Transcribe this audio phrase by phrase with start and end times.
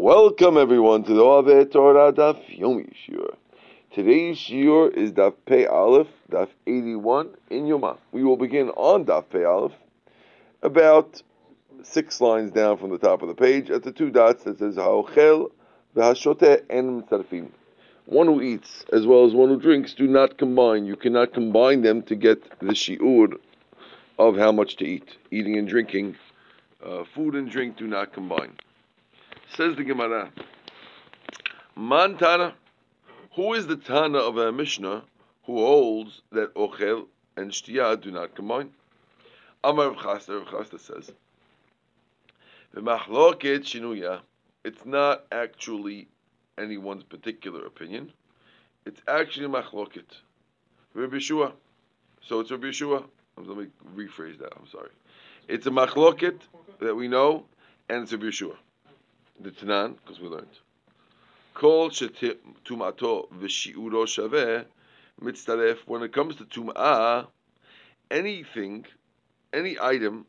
[0.00, 3.34] Welcome everyone to the Ove Torah Daf Yomi Shiur.
[3.92, 7.98] Today's Shiur is Daf Pei Aleph, Daf 81 in Yoma.
[8.12, 9.72] We will begin on Daf Pei Aleph,
[10.62, 11.20] about
[11.82, 14.76] six lines down from the top of the page, at the two dots that says
[14.76, 15.50] Ha'ochel
[15.96, 17.48] v'hashote en mitzarfim.
[18.06, 20.86] One who eats as well as one who drinks do not combine.
[20.86, 23.36] You cannot combine them to get the shiur
[24.16, 25.16] of how much to eat.
[25.32, 26.14] Eating and drinking,
[26.86, 28.52] uh, food and drink do not combine.
[29.56, 30.30] Says the Gemara,
[31.74, 32.54] Man Tana,
[33.32, 35.02] who is the Tana of a Mishnah
[35.44, 38.70] who holds that Ochel and Shtiya do not combine?
[39.64, 41.10] Amar Chisda, Chisda says,
[42.76, 44.20] V'machloket shinuya,
[44.64, 46.06] it's not actually
[46.56, 48.12] anyone's particular opinion.
[48.84, 50.20] It's actually machloket.
[50.94, 51.52] Rabbi Yeshua.
[52.22, 53.02] So it's Rabbi Yeshua.
[53.36, 54.52] Um, let me rephrase that.
[54.56, 54.90] I'm sorry.
[55.48, 56.38] It's a machloket
[56.80, 57.46] that we know,
[57.88, 58.54] and it's Rabbi Yeshua
[59.40, 60.46] the Tanan, because we learned.
[61.54, 64.64] Kol tumato v'shiuro shaveh
[65.20, 65.78] mitzaref.
[65.86, 67.26] When it comes to tum'ah,
[68.10, 68.86] anything,
[69.52, 70.26] any item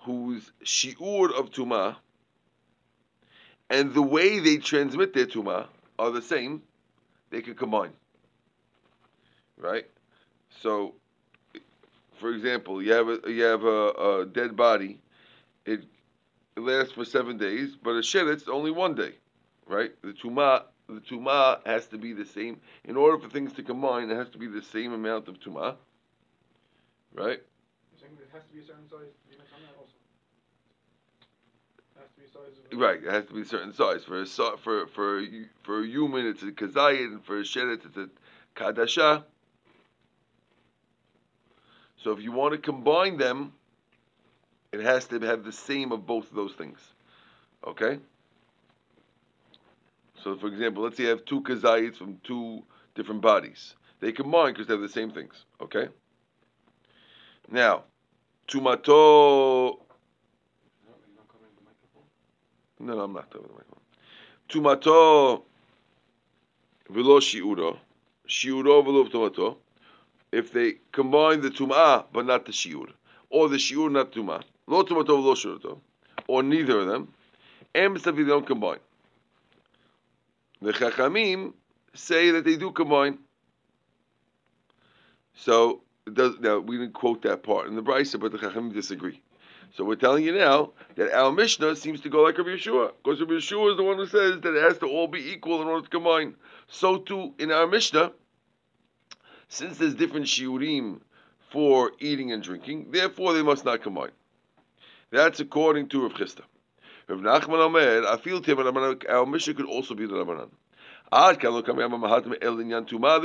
[0.00, 1.96] whose shiur of tum'ah
[3.70, 5.66] and the way they transmit their tum'ah
[5.98, 6.62] are the same,
[7.30, 7.92] they can combine.
[9.56, 9.86] Right?
[10.60, 10.94] So,
[12.20, 15.00] for example, you have a, you have a, a dead body.
[15.64, 15.84] It
[16.56, 19.12] it lasts for seven days, but a sheretz only one day,
[19.66, 19.90] right?
[20.02, 22.60] The tuma, the tuma has to be the same.
[22.84, 25.76] In order for things to combine, it has to be the same amount of tuma,
[27.14, 27.40] right?
[27.40, 29.08] You're saying it has to be a certain size.
[29.78, 29.92] Also.
[31.78, 34.04] It has to be size right, it has to be a certain size.
[34.04, 35.24] For a for for
[35.62, 38.08] for a human, it's a kazayit, and for a sheretz, it's a
[38.54, 39.24] ka'adasha.
[42.02, 43.52] So if you want to combine them,
[44.72, 46.78] it has to have the same of both of those things.
[47.66, 47.98] Okay?
[50.24, 52.62] So, for example, let's say you have two kazayits from two
[52.94, 53.74] different bodies.
[54.00, 55.44] They combine because they have the same things.
[55.60, 55.88] Okay?
[57.50, 57.84] Now,
[58.48, 59.78] tumato.
[62.80, 63.80] No, no, I'm not about the microphone.
[64.48, 65.42] Tumato
[66.88, 67.78] velo shiuro.
[68.26, 69.56] Shiuro velo tumato.
[70.32, 72.90] If they combine the tum'ah but not the shiur,
[73.28, 75.80] or the shiur not tum'ah, Lo tumatov, lo
[76.28, 77.12] or neither of them,
[77.74, 78.78] and they don't combine.
[80.60, 81.54] The Chachamim
[81.94, 83.18] say that they do combine.
[85.34, 85.80] So
[86.12, 89.20] does, now we didn't quote that part in the Brisa, but the Chachamim disagree.
[89.74, 93.20] So we're telling you now that our Mishnah seems to go like Rabbi Yeshua, because
[93.20, 95.68] Rabbi Yeshua is the one who says that it has to all be equal in
[95.68, 96.36] order to combine.
[96.68, 98.12] So too in our Mishnah,
[99.48, 101.00] since there's different shiurim
[101.50, 104.12] for eating and drinking, therefore they must not combine.
[105.12, 106.40] That's according to Rav Chisda.
[107.06, 108.58] Rav Nachman Omer, I feel to him,
[109.10, 110.48] our Mishnah could also be the Rabbanan.
[111.10, 111.36] The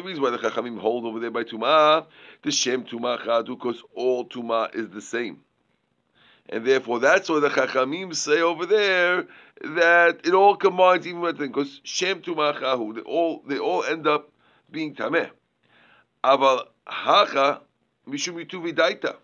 [0.03, 2.05] reason why the Chachamim hold over there by Tumah,
[2.43, 5.39] the Shem Tumah Chadu, because all Tumah is the same.
[6.49, 9.25] And therefore, that's why the Chachamim say over there
[9.61, 13.85] that it all combines even with thing, because Shem Tumah Chahu, they all, they all
[13.85, 14.29] end up
[14.69, 15.29] being Tameh.
[16.25, 17.61] Aval Hacha
[18.05, 19.15] Mishum Yituvi Daita.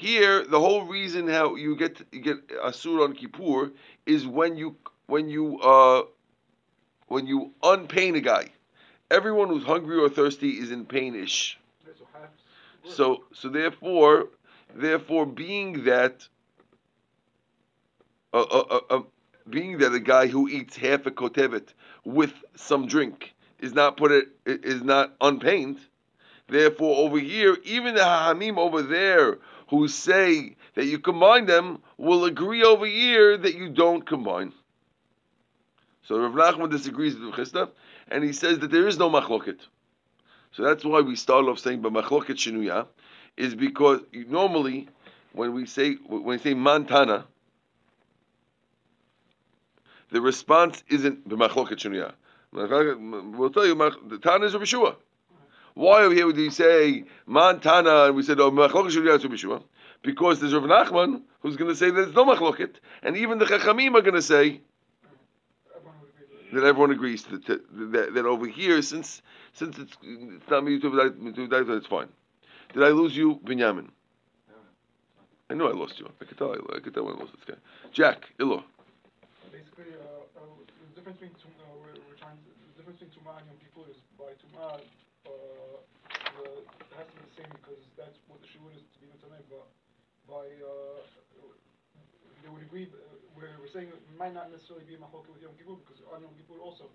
[0.00, 3.70] Here, the whole reason how you get you get asur on Kippur
[4.06, 4.76] is when you
[5.08, 6.04] when you uh,
[7.08, 8.48] when you unpain a guy.
[9.10, 11.56] Everyone who's hungry or thirsty is in painish.
[12.88, 14.28] So so therefore
[14.74, 16.26] therefore being that
[18.32, 19.02] uh, uh, uh,
[19.50, 21.74] being that a guy who eats half a kotevet
[22.06, 25.78] with some drink is not put it is not unpained.
[26.50, 29.38] Therefore, over here, even the Hamim over there
[29.70, 34.52] who say that you combine them will agree over here that you don't combine.
[36.02, 37.70] So Rav Nachman disagrees with Chisda,
[38.08, 39.60] and he says that there is no machloket.
[40.52, 42.88] So that's why we start off saying but machloket shinuya,
[43.36, 44.88] is because normally
[45.32, 47.24] when we say when we say mantana,
[50.10, 52.12] the response isn't the machloket shinuya.
[52.52, 53.76] We'll tell you
[54.08, 54.96] the Tana is Rabbi Shua.
[55.74, 59.68] Why over here would we say mantana and we said oh machloket
[60.02, 63.44] Because there's Rav Nachman who's going to say that there's no machloket, and even the
[63.44, 64.60] Chachamim are going to say
[66.52, 67.60] that everyone agrees to, to,
[67.92, 70.90] that, that, over here, since since it's it's not to
[71.76, 72.08] it's fine.
[72.72, 73.88] Did I lose you, Binyamin?
[75.50, 76.08] I know I lost you.
[76.20, 76.52] I could tell.
[76.52, 77.60] I, I could tell when I lost this guy.
[77.92, 78.64] Jack, Ilo.
[79.50, 80.46] Basically, uh, uh,
[80.94, 83.98] the difference between uh, we're, we're trying to, the difference between and Yom Kippur is
[84.16, 84.78] by Tumah
[86.40, 89.42] it has to be the same because that's what the shiur is to be Nataneh,
[89.50, 89.66] but
[90.28, 91.00] by, uh,
[92.42, 92.96] they would agree, uh,
[93.36, 96.32] we're, we're saying it might not necessarily be machloket with Yom Kippur because on Yom
[96.36, 96.88] Kippur also,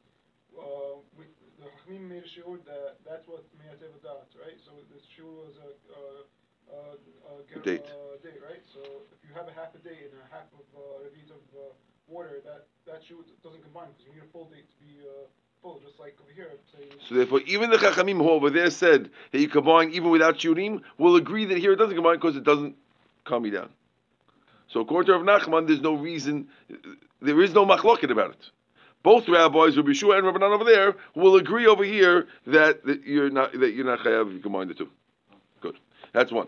[0.56, 1.28] uh, we,
[1.60, 4.56] the Chachamim made a shiur that that's what meyatev dat, right?
[4.64, 6.04] So this shiur was a, a,
[6.72, 7.84] a, a, ger- Date.
[7.92, 8.64] uh, date, right?
[8.72, 8.80] So
[9.12, 11.76] if you have a half a day and a half of uh, revit of uh,
[12.08, 15.28] water, that that shiur doesn't combine because you need a full date to be uh,
[15.62, 16.52] full, just like over here.
[17.08, 20.82] So therefore, even the Chachamim who over there said that you combine even without shurim
[20.98, 22.76] will agree that here it doesn't combine because it doesn't
[23.26, 23.70] calm you down.
[24.68, 26.48] So according to Rav Nachman, there's no reason,
[27.22, 28.50] there is no machloket about it.
[29.04, 33.30] Both rabbis, Rabbi Shua and Rabbanan over there, will agree over here that, that you're
[33.30, 34.90] not that you're not chayav if you combine the two.
[35.62, 35.78] Good,
[36.12, 36.48] that's one.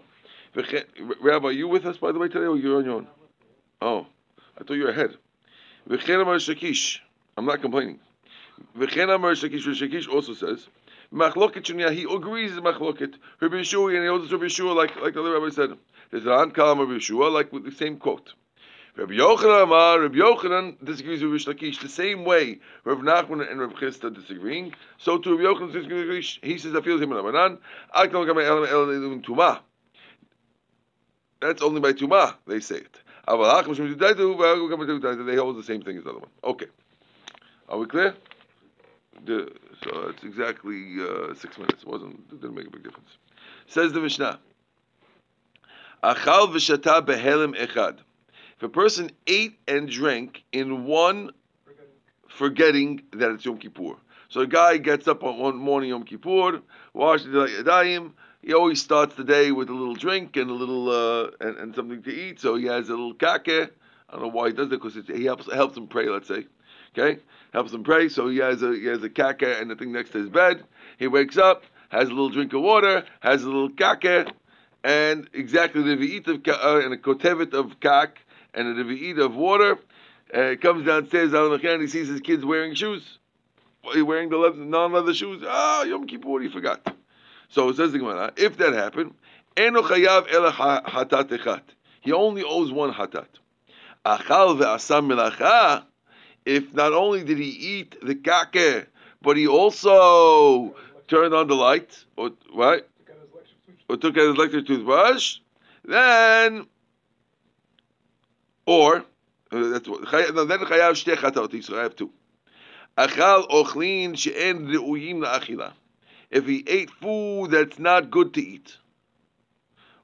[0.56, 3.08] Rabbi, are you with us by the way today, or you're on your own?
[3.80, 4.08] Oh,
[4.60, 5.16] I thought you were ahead.
[5.88, 6.98] V'chen amar Shakish.
[7.38, 8.00] I'm not complaining.
[8.76, 9.62] V'chen amar Shakish.
[9.62, 10.68] Shakish also says.
[11.14, 13.16] Machloket Shunya, he agrees with Machloket.
[13.40, 15.78] Rabbi Yeshua, and he holds Rabbi Yeshua like, like the other rabbi said.
[16.12, 18.34] There's an Kalam Rabbi Yeshua, like with the same quote.
[18.98, 23.60] Rabbi Yochanan Amar, Rabbi Yochanan disagrees with Rish Lakish the same way Rabbi Nachman and
[23.60, 24.74] Rabbi Chisda disagreeing.
[24.98, 27.20] So to Rabbi Yochanan disagrees he says, I feel him in
[29.22, 29.60] Tumah.
[31.40, 33.00] That's only by Tumah, they say it.
[33.28, 33.34] They
[35.36, 36.30] hold the same thing as the other one.
[36.44, 36.68] Okay.
[37.70, 38.16] Are we clear?
[39.26, 39.52] The,
[39.84, 41.84] so it's exactly uh, six minutes.
[41.84, 43.18] It wasn't it didn't make a big difference.
[43.68, 44.40] Says the Mishnah.
[46.04, 48.00] Achal v'shata behelim echad.
[48.58, 51.32] If a person ate and drank in one
[52.38, 53.02] forgetting.
[53.14, 53.96] that it's Yom Kippur.
[54.30, 56.62] So a guy gets up on one morning Yom Kippur,
[56.94, 58.12] washes the yadayim.
[58.42, 61.76] He always starts the day with a little drink and a little uh, and, and
[61.76, 62.40] something to eat.
[62.40, 63.72] So he has a little kake.
[64.10, 66.08] I don't know why he does it because he helps helps him pray.
[66.08, 66.46] Let's say,
[66.98, 67.20] okay,
[67.54, 68.10] helps him pray.
[68.10, 70.64] So he has a he has a kake and the thing next to his bed.
[70.98, 74.28] He wakes up, has a little drink of water, has a little kake,
[74.84, 78.20] and exactly the ve'it of uh, and a kotevet of kak
[78.54, 79.78] and a ve'it of water.
[80.34, 83.18] Uh, comes downstairs and he sees his kids wearing shoes.
[83.94, 85.42] You wearing the leather, non-leather shoes?
[85.48, 86.94] Ah, Yom Kippur, what he forgot.
[87.48, 89.14] So it says the Gemara, if that happened,
[89.56, 91.62] hatat.
[92.02, 93.28] He only owes one hatat.
[94.06, 95.86] Achal ve'asam melacha.
[96.48, 98.86] If not only did he eat the kake,
[99.22, 100.74] but he also
[101.10, 102.84] turned on the light, or tooth.
[103.90, 105.40] or took out his electric toothbrush,
[105.84, 106.66] then,
[108.66, 109.04] or
[109.52, 110.04] uh, that's what.
[110.34, 111.64] no, Then chayav shte chatot.
[111.66, 112.12] So I have two.
[112.98, 115.74] Achal ochlin she'en reuyim la'achila.
[116.32, 118.78] If he ate food that's not good to eat,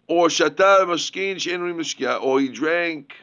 [0.08, 3.14] or shata mashkin she'en reuyim or he drank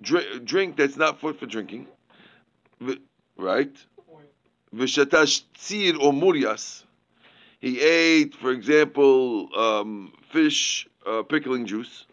[0.00, 1.88] drink, drink that's not fit for drinking,
[3.36, 3.76] right?
[4.74, 5.24] V'shata
[5.54, 6.84] tzir or murias.
[7.60, 12.06] He ate, for example, um, fish uh, pickling juice,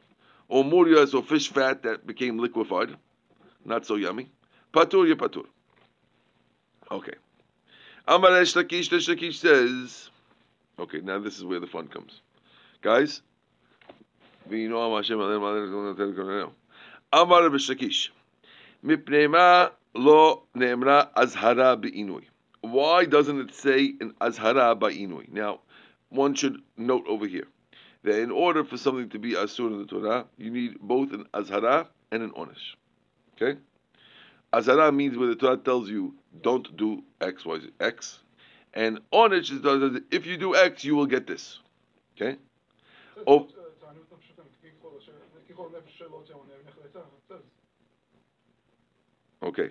[0.48, 2.96] or murias or fish fat that became liquefied,
[3.66, 4.30] not so yummy.
[4.74, 5.46] Patur ya patur.
[6.92, 7.14] Okay.
[8.08, 10.10] Amar Resh Lakish, says,
[10.80, 12.22] okay, now this is where the fun comes.
[12.82, 13.22] Guys,
[14.48, 15.04] Amar
[17.14, 18.10] Lakish,
[18.84, 22.26] mipnei ma lo neemra azhara be'inui.
[22.62, 25.32] Why doesn't it say an azhara ba'inui?
[25.32, 25.62] Now,
[26.10, 27.48] one should note over here
[28.04, 31.26] that in order for something to be asur in the Torah, you need both an
[31.34, 32.76] azhara and an onish.
[33.36, 33.60] Okay?
[34.54, 38.20] Azhara means where the Torah tells you don't do X, Y, Z, X,
[38.74, 41.60] and onish is if you do X, you will get this.
[42.16, 42.38] Okay?
[43.28, 43.48] Oh.
[49.42, 49.70] Okay.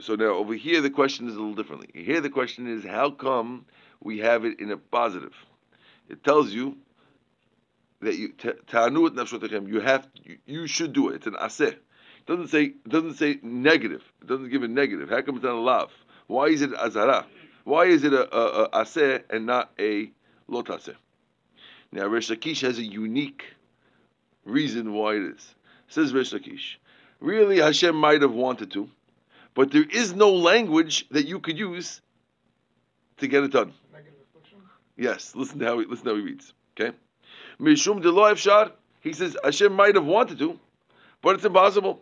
[0.00, 1.88] So now over here the question is a little differently.
[1.94, 3.66] Here the question is how come
[4.00, 5.34] we have it in a positive?
[6.08, 6.76] It tells you
[8.00, 8.32] that you
[8.66, 9.10] ta'anu.
[9.68, 11.16] You have you, you should do it.
[11.16, 11.72] It's an aseh.
[11.72, 14.02] It doesn't say it doesn't say negative.
[14.20, 15.10] It doesn't give a negative.
[15.10, 15.90] How come it's not a lav?
[16.26, 17.26] Why is it azara?
[17.64, 20.10] Why is it a, a, a aseh and not a
[20.48, 20.94] lot aseh?
[21.92, 23.44] Now Resh Lakish has a unique
[24.44, 25.54] reason why it is.
[25.88, 26.76] Says Resh Lakish.
[27.20, 28.88] Really, Hashem might have wanted to,
[29.54, 32.00] but there is no language that you could use
[33.18, 33.72] to get it done.
[34.96, 36.52] Yes, listen to how he, listen how he reads.
[36.78, 36.96] Okay,
[37.60, 38.72] Mishum efshar.
[39.00, 40.58] He says Hashem might have wanted to,
[41.20, 42.00] but it's impossible.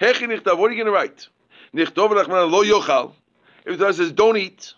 [0.00, 0.58] Hechi nichtav.
[0.58, 1.28] What are you going to write?
[1.74, 3.12] Nichtov rachman lo yochal.
[3.64, 4.74] If the Torah says don't eat,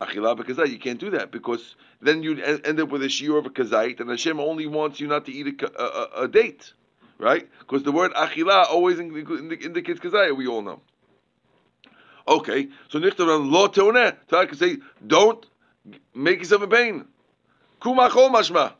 [0.00, 3.46] achila b'kazait, you can't do that because then you'd end up with a shiur of
[3.46, 6.72] a kazait, and Hashem only wants you not to eat a, a, a date,
[7.24, 7.48] right?
[7.60, 10.36] Because the word achila always indi- indi- indicates kazait.
[10.36, 10.80] We all know.
[12.28, 14.14] Okay, so nichtav lo teoneh.
[14.28, 15.44] Torah can say don't
[16.14, 17.06] make yourself a pain.
[17.80, 18.74] Kumachol mashma.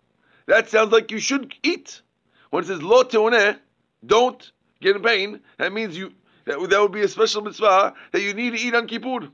[0.47, 2.03] That sounds like you should eat.
[2.51, 3.59] When it says lo teoneh,
[4.05, 6.13] don't get in pain, that means you
[6.45, 9.31] that would, that would be a special mitzvah that you need to eat on Kippur.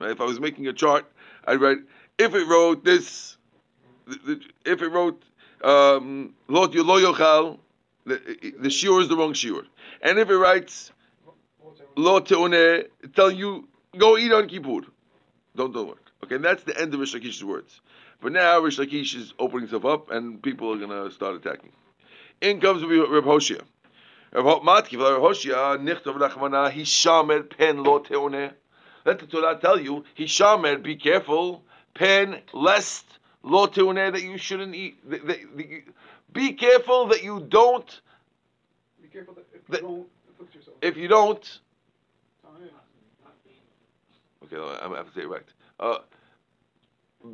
[0.00, 0.10] Right?
[0.10, 1.10] If I was making a chart,
[1.44, 1.78] I'd write
[2.18, 3.36] if it wrote this,
[4.06, 5.20] if it wrote
[5.64, 7.58] um, lo yochal,
[8.06, 9.64] the, the shiur is the wrong shiur,
[10.02, 10.92] and if it writes
[11.96, 14.86] lo teone, tell you go eat on Kippur.
[15.56, 16.10] Don't don't work.
[16.24, 17.80] Okay, and that's the end of Rish Lakish's words.
[18.20, 21.72] But now Rish Lakish is opening himself up, and people are going to start attacking.
[22.40, 23.60] In comes Reb Hoshia.
[24.32, 28.02] Reb Hoshia, Nichtov Rachmana, Hishamer pen lo.
[29.04, 31.62] Let the Torah tell you, Hishamer, be careful,
[31.94, 33.04] pen lest
[33.42, 35.08] lo teone, that you shouldn't eat.
[35.10, 35.82] That, that, that
[36.34, 38.00] be careful that you don't.
[39.00, 40.76] Be careful that if you don't afflict yourself.
[40.82, 41.60] If you don't.
[44.44, 45.42] Okay, I'm going to have to say it right.
[45.80, 45.98] Uh,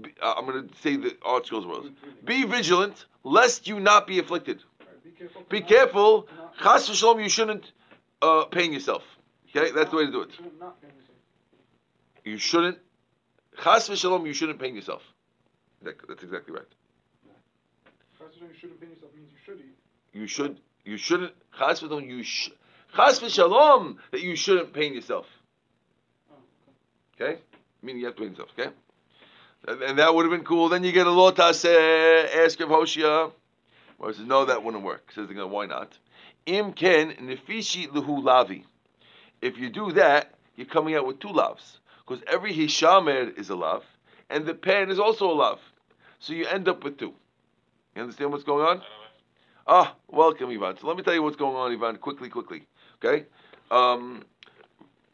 [0.01, 1.89] be, uh, I'm going to say the articles words.
[2.25, 4.63] Be vigilant, lest you not be afflicted.
[5.03, 5.43] Be careful.
[5.49, 6.29] Be careful.
[6.63, 7.73] Chas v'shalom, you shouldn't
[8.23, 9.03] uh, pain yourself.
[9.49, 10.31] Okay, that's the way to do it.
[12.25, 12.79] You shouldn't.
[13.61, 15.03] Chas v'shalom, you shouldn't pain yourself.
[15.83, 16.63] That, that's exactly right.
[18.41, 20.19] Chas you shouldn't pain yourself means you should eat.
[20.19, 20.61] You should.
[20.85, 21.33] You shouldn't.
[21.59, 22.51] Chas v'shalom, you sh-
[22.97, 25.27] Chas v'shalom that you shouldn't pain yourself.
[26.33, 26.37] Oh,
[27.21, 27.41] okay,
[27.83, 28.49] meaning you have to pain yourself.
[28.59, 28.71] Okay,
[29.69, 30.71] and, and that would have been cool.
[30.71, 31.65] Then you get a lotas.
[31.67, 33.31] Ask of Hoshia.
[33.99, 35.13] Well, says no, that wouldn't work.
[35.15, 35.99] Says again, why not?
[36.47, 38.65] Im ken nefishi luhu lavi.
[39.43, 43.55] If you do that, you're coming out with two lavs because every hishamer is a
[43.55, 43.85] lav,
[44.31, 45.59] and the pen is also a lav.
[46.21, 47.13] So you end up with two.
[48.01, 48.83] You understand what's going on?
[49.67, 50.79] Ah, welcome, Ivan.
[50.79, 52.67] So let me tell you what's going on, Ivan, quickly, quickly.
[52.97, 53.27] Okay?
[53.71, 54.25] Um,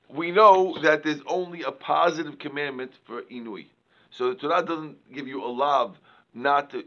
[0.08, 3.66] we know that there's only a positive commandment for Inui.
[4.12, 5.98] So the Torah doesn't give you a lav
[6.32, 6.84] not to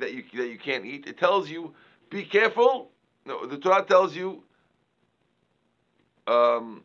[0.00, 1.06] that you that you can't eat.
[1.06, 1.74] It tells you
[2.10, 2.90] be careful.
[3.24, 4.42] No, the Torah tells you
[6.26, 6.82] um,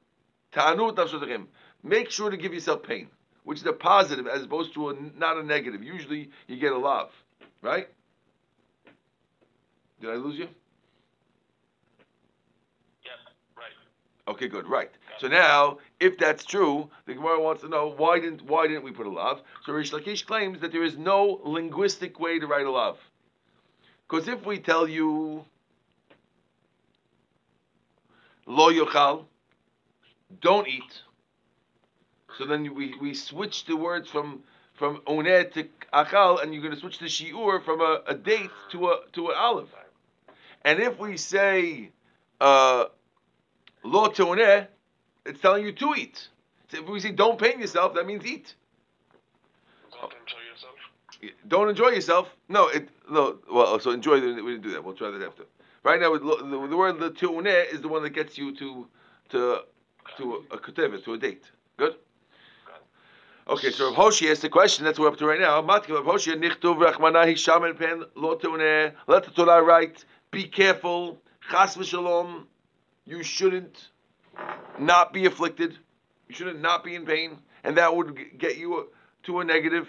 [1.83, 3.07] make sure to give yourself pain,
[3.43, 5.81] which is a positive as opposed to a, not a negative.
[5.83, 7.09] Usually you get a lav,
[7.63, 7.87] right?
[10.01, 10.47] Did I lose you?
[13.03, 13.17] Yes,
[13.57, 14.33] right.
[14.33, 14.91] Okay, good, right.
[15.19, 18.91] So now, if that's true, the Gemara wants to know why didn't why didn't we
[18.91, 19.41] put a lav?
[19.65, 22.97] So Rish Lakish claims that there is no linguistic way to write a lav.
[24.07, 25.45] Because if we tell you
[28.45, 29.25] lo yochal,
[30.41, 31.01] don't eat,
[32.37, 36.73] so then we, we switch the words from from oneh to achal, and you're going
[36.73, 39.69] to switch the shiur from a, a date to a to an olive.
[40.65, 41.91] And if we say
[42.41, 42.85] uh,
[43.83, 44.67] lo teoneh,
[45.25, 46.27] it's telling you to eat.
[46.69, 48.55] So if we say don't pain yourself, that means eat.
[49.91, 50.73] Don't enjoy yourself.
[51.47, 52.35] Don't enjoy yourself.
[52.49, 53.37] No, it no.
[53.49, 54.15] Well, so enjoy.
[54.15, 54.83] We didn't do that.
[54.83, 55.43] We'll try that after.
[55.83, 58.87] Right now, the, the word the tu'uneh is the one that gets you to
[59.29, 59.59] to
[60.17, 61.43] to a, a to a date.
[61.77, 61.95] Good.
[63.47, 64.83] Okay, so Rav Hoshi asked the question.
[64.85, 65.61] That's what we're up to right now.
[65.61, 68.05] Rav Hoshi nichtuv rachmana hisham pen.
[68.15, 70.03] Let the Torah write.
[70.35, 71.21] Be careful.
[71.49, 72.43] Chas v'shalom.
[73.05, 73.87] You shouldn't
[74.77, 75.77] not be afflicted.
[76.27, 78.89] You shouldn't not be in pain, and that would get you
[79.23, 79.87] to a negative.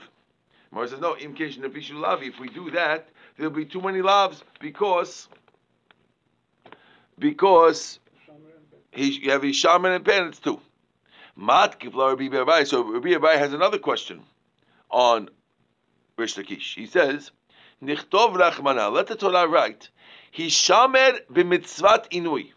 [0.71, 5.29] Mara says, no, if we do that, there'll be too many loves because
[7.19, 7.99] because
[8.93, 10.61] he, you have his shaman and pen, it's two.
[11.35, 12.65] Mat Rabbi.
[12.65, 14.23] So Rabbi Abaye has another question
[14.91, 15.29] on
[16.17, 16.77] Rish Lakish.
[16.77, 17.33] He says,
[17.83, 19.91] Nichtov Rachmana, let the Torah write,
[20.35, 22.53] Hishamer b'mitzvat inui.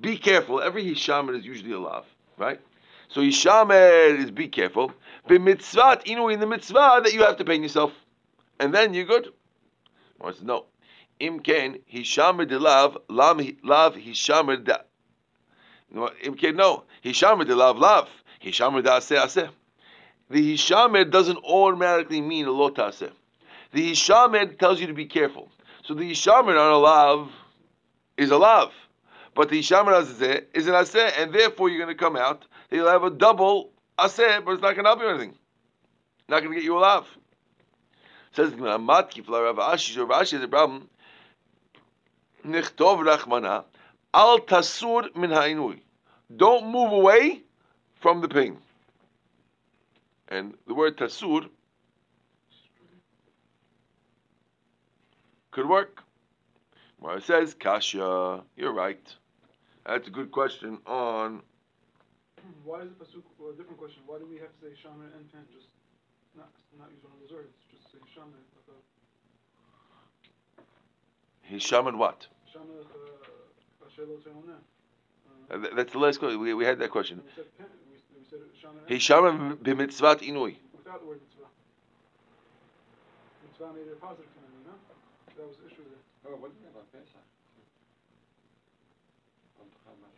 [0.00, 0.60] Be careful.
[0.60, 2.04] Every Hishamer is usually a lav,
[2.36, 2.60] right?
[3.08, 4.92] So Hishamer is be careful.
[5.28, 7.92] B'mitzvat inui in the mitzvah that you have to pain yourself.
[8.60, 9.32] And then you're good.
[10.20, 10.66] Or says, no.
[11.18, 14.78] Im ken Hishamer de lav, lav Hishamer da.
[16.22, 16.84] Im ken no.
[17.04, 18.08] Hishamer de lav lav.
[18.40, 19.48] Hishamer da aseh.
[20.30, 23.10] The Hishamer doesn't automatically mean a lot aseh.
[23.76, 25.50] The Hishamer tells you to be careful.
[25.84, 27.30] So the Hishamer on a lav
[28.16, 28.72] is a lav.
[29.34, 32.88] But the Hishamer Azeh is an Aseh, and therefore you're going to come out, you'll
[32.88, 35.34] have a double Aseh, but it's not going to help you anything.
[36.26, 37.06] Not going to get you a lav.
[38.32, 40.88] Says the Gemara, Matki Rav Ashi, Rav Ashi a problem.
[42.46, 43.64] Nichtov Rachmana,
[44.14, 45.80] Al Tasur Min Ha'inui.
[46.34, 47.42] Don't move away
[48.00, 48.56] from the pain.
[50.28, 51.50] And the word Tasur
[55.56, 56.04] could work.
[57.02, 59.06] It says Kasha, you're right.
[59.86, 61.40] That's a good question on.
[62.62, 64.02] Why is the pasuk well, a different question?
[64.06, 65.40] Why do we have to say shaman and pen?
[65.50, 65.68] Just
[66.36, 67.54] not not use one of those words.
[67.72, 68.42] Just say shaman.
[71.42, 72.26] He's shaman what?
[72.52, 73.14] Shaman uh,
[75.48, 76.40] Uh, That's the last question.
[76.40, 77.22] We, we had that question.
[77.24, 78.80] We said pen, we, we said Shana.
[78.92, 80.56] Hishama b'mitzvat inui.
[80.76, 81.48] Without the word mitzvah.
[83.44, 84.35] Mitzvah made it a positive?
[85.36, 86.32] That was the issue there.
[86.32, 87.20] Oh, what do you have on Pesach?
[89.60, 90.16] On Hamas.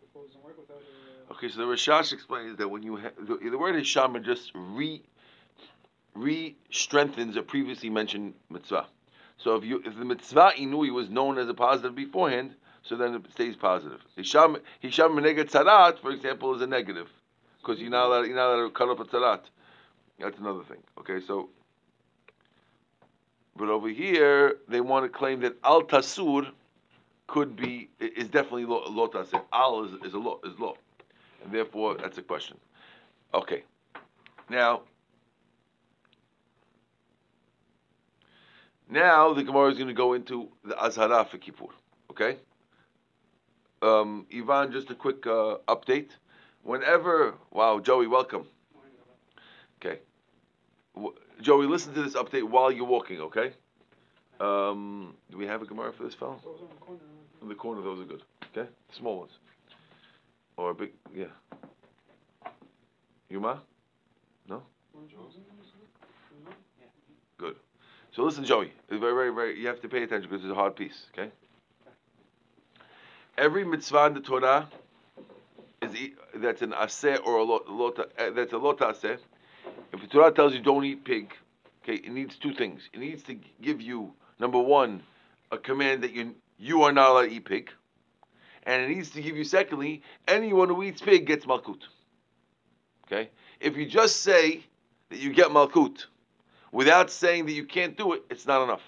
[0.00, 1.32] The clothes don't work without a.
[1.32, 4.52] Uh, okay, so the Rashash explains that when you ha- the, the word Hishama just
[4.54, 5.02] re
[6.14, 8.86] re strengthens a previously mentioned mitzvah.
[9.38, 12.54] So if you if the mitzvah inui was known as a positive beforehand,
[12.84, 14.00] so then it stays positive.
[14.16, 17.08] Hisham Hisham meneged tzarat, for example, is a negative
[17.60, 19.40] because you're not allowed, you're not allowed to cut off a tzarat.
[20.18, 20.78] That's another thing.
[20.98, 21.48] Okay, so
[23.56, 26.50] but over here they want to claim that al tasur
[27.26, 29.40] could be is definitely lo, lo taseh.
[29.52, 30.74] Al is, is a law is law,
[31.42, 32.58] and therefore that's a question.
[33.32, 33.64] Okay,
[34.50, 34.82] now
[38.90, 41.66] now the Gemara is going to go into the azhara for Kippur.
[42.10, 42.36] Okay,
[43.84, 46.10] um, Ivan, just a quick uh, update.
[46.62, 48.46] Whenever, wow, Joey, welcome.
[49.80, 49.98] Okay,
[50.94, 53.20] W- Joey, listen to this update while you're walking.
[53.20, 53.52] Okay.
[54.40, 56.40] Um, do we have a Gemara for this fellow?
[56.44, 57.00] Those on the corner.
[57.42, 58.22] In the corner, those are good.
[58.56, 59.32] Okay, small ones.
[60.56, 61.26] Or a big, yeah.
[63.30, 63.58] Yoma,
[64.50, 66.54] Orange ones in there, is it?
[67.38, 67.56] good.
[68.12, 68.72] So listen, Joey.
[68.88, 69.60] It's very, very, very.
[69.60, 71.06] You have to pay attention because it's a hard piece.
[71.12, 71.30] Okay.
[73.36, 74.68] Every mitzvah in the Torah
[75.82, 79.18] is that's an aseh or a lot, uh, that's a lot aseh.
[79.92, 81.32] If the Torah tells you don't eat pig,
[81.82, 82.88] okay, it needs two things.
[82.92, 85.02] It needs to give you number one
[85.50, 87.70] a command that you you are not allowed to eat pig,
[88.62, 91.82] and it needs to give you secondly anyone who eats pig gets malkut.
[93.06, 94.64] Okay, if you just say
[95.10, 96.06] that you get malkut
[96.70, 98.82] without saying that you can't do it, it's not enough.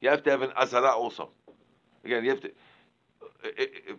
[0.00, 1.30] You have to have an azara also.
[2.04, 2.50] Again, you have to.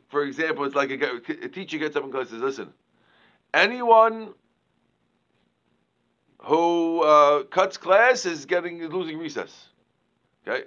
[0.10, 2.74] For example, it's like a, a teacher gets up and goes, says, "Listen,
[3.54, 4.34] anyone
[6.40, 9.70] who uh, cuts class is getting is losing recess."
[10.48, 10.66] Okay,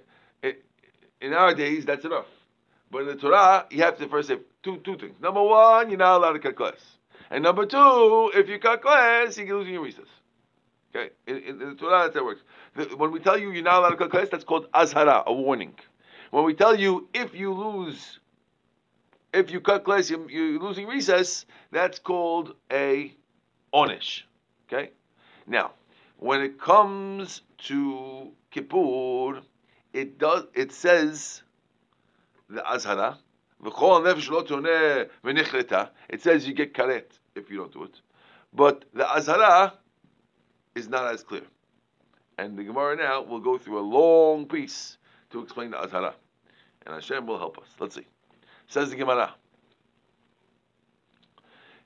[1.21, 2.27] in our days, that's enough.
[2.91, 5.21] But in the Torah, you have to first say two two things.
[5.21, 6.81] Number one, you're not allowed to cut class,
[7.31, 10.09] and number two, if you cut class, you're losing your recess.
[10.95, 12.43] Okay, in, in, in the Torah, that's how it works.
[12.97, 15.75] When we tell you you're not allowed to cut class, that's called azhara, a warning.
[16.31, 18.21] When we tell you if you lose,
[19.33, 23.15] if you cut class, you're, you're losing recess, that's called a
[23.73, 24.23] onish.
[24.67, 24.91] Okay,
[25.47, 25.73] now
[26.19, 29.41] when it comes to Kippur,
[29.93, 30.45] it does.
[30.55, 31.43] It says
[32.49, 33.19] the azhara.
[33.63, 35.89] "V'chol nefesh lo toneh.
[36.09, 38.01] It says you get karet if you don't do it,
[38.53, 39.75] but the azhara
[40.75, 41.43] is not as clear.
[42.39, 44.97] And the Gemara now will go through a long piece
[45.31, 46.15] to explain the azhara,
[46.87, 47.69] and Hashem will help us.
[47.81, 48.07] Let's see.
[48.69, 49.35] Says the Gemara.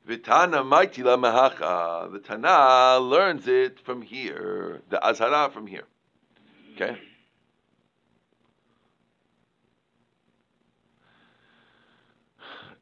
[0.06, 2.10] Vitana maitila mehacha.
[2.10, 4.82] The Tana learns it from here.
[4.90, 5.84] The azhara from here.
[6.74, 6.98] Okay.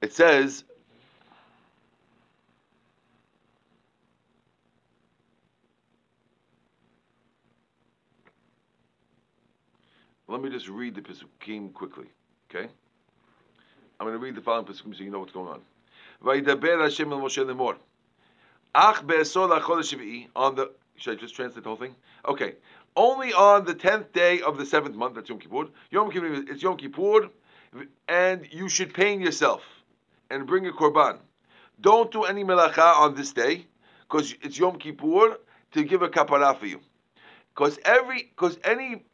[0.01, 0.65] It says.
[10.27, 12.07] Let me just read the Pesukim quickly,
[12.49, 12.71] okay?
[14.01, 15.61] I'm going to read the following Pesukim so you know what's going on.
[16.25, 17.77] Vaydaber Hashem Moshe lemor.
[18.75, 20.71] Ach be'esol ha'chodesh shvi'i on the.
[20.97, 21.95] Should I just translate the whole thing?
[22.27, 22.55] Okay.
[22.97, 25.69] Only on the tenth day of the seventh month, that's Yom Kippur.
[25.91, 27.29] Yom Kippur, it's Yom Kippur,
[28.09, 29.63] and you should pain yourself
[30.31, 31.19] and bring a korban.
[31.83, 33.67] Don't do any melacha on this day
[34.09, 35.37] because it's Yom Kippur
[35.73, 36.81] to give a kapara for you.
[37.55, 39.05] Because every, because any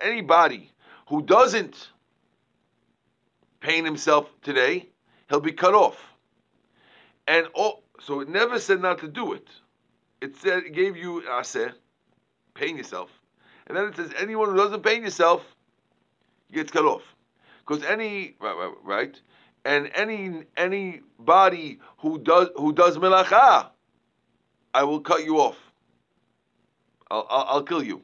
[0.00, 0.72] anybody
[1.08, 1.90] who doesn't
[3.60, 4.88] pain himself today,
[5.28, 6.02] he'll be cut off.
[7.26, 9.48] And all, so it never said not to do it.
[10.20, 11.72] It said it gave you aseh,
[12.54, 13.10] pain yourself,
[13.66, 15.42] and then it says anyone who doesn't pain yourself
[16.52, 17.02] gets cut off.
[17.66, 19.20] Because any right, right, right,
[19.64, 23.70] and any any body who does who does melacha,
[24.72, 25.58] I will cut you off.
[27.10, 28.02] I'll, I'll, I'll kill you.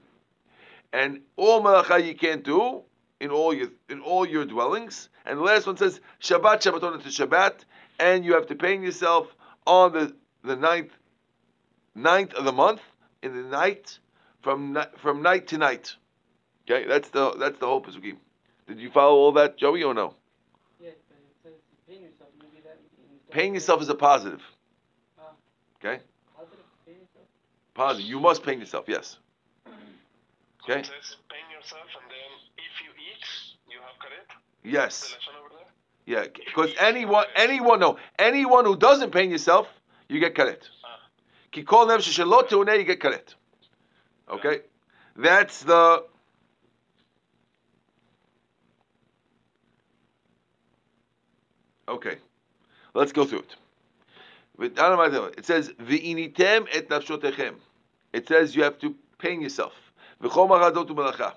[0.93, 2.83] And all melacha you can't do
[3.23, 5.09] in all your in all your dwellings.
[5.25, 7.55] And the last one says Shabbat Shabbaton to Shabbat,
[8.01, 9.29] and you have to pain yourself
[9.65, 10.91] on the the ninth
[11.95, 12.81] ninth of the month
[13.23, 13.99] in the night
[14.43, 15.95] from from night to night.
[16.69, 18.17] Okay, that's the that's the whole pesukim.
[18.67, 20.15] Did you follow all that, Joey, or no?
[20.81, 22.31] Yes, but it says to pain yourself.
[22.41, 22.79] Maybe that
[23.31, 24.43] Paying yourself is a positive.
[25.19, 25.31] Ah.
[25.81, 26.01] Okay?
[27.75, 28.07] Positive.
[28.07, 29.19] You must pay yourself, yes.
[30.65, 30.81] Okay?
[30.81, 33.25] it says paying yourself, and then if you eat,
[33.71, 34.29] you have karet.
[34.63, 35.01] Yes.
[35.01, 35.63] The lesson over there.
[36.05, 39.69] Yeah, because anyone, anyone, no, anyone who doesn't pain yourself,
[40.09, 40.69] you get karet.
[40.85, 40.99] Ah.
[41.51, 43.35] Ki kol nefesh shelo teuneh, you get karet.
[44.31, 44.61] Okay,
[45.17, 46.05] that's the.
[51.89, 52.17] Okay,
[52.95, 53.57] let's go through it.
[54.59, 57.55] It says v'initem et nafshotechem.
[58.13, 59.75] It says you have to pain yourself.
[60.23, 61.35] U'melacha.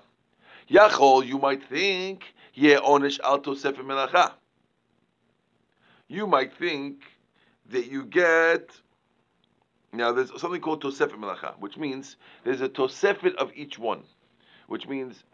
[0.70, 4.32] Yachol, you might think, yeh onesh al tosef melacha
[6.08, 7.02] you might think
[7.70, 8.70] that you get
[9.92, 14.02] now there's something called tosefet melacha, which means there's a tosefet of each one,
[14.66, 15.24] which means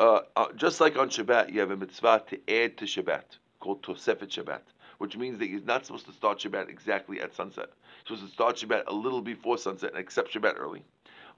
[0.00, 3.22] uh, uh, just like on Shabbat you have a mitzvah to add to Shabbat
[3.60, 4.60] called tosefet Shabbat,
[4.98, 7.70] which means that you're not supposed to start Shabbat exactly at sunset.
[8.06, 10.84] You're supposed to start Shabbat a little before sunset and accept Shabbat early.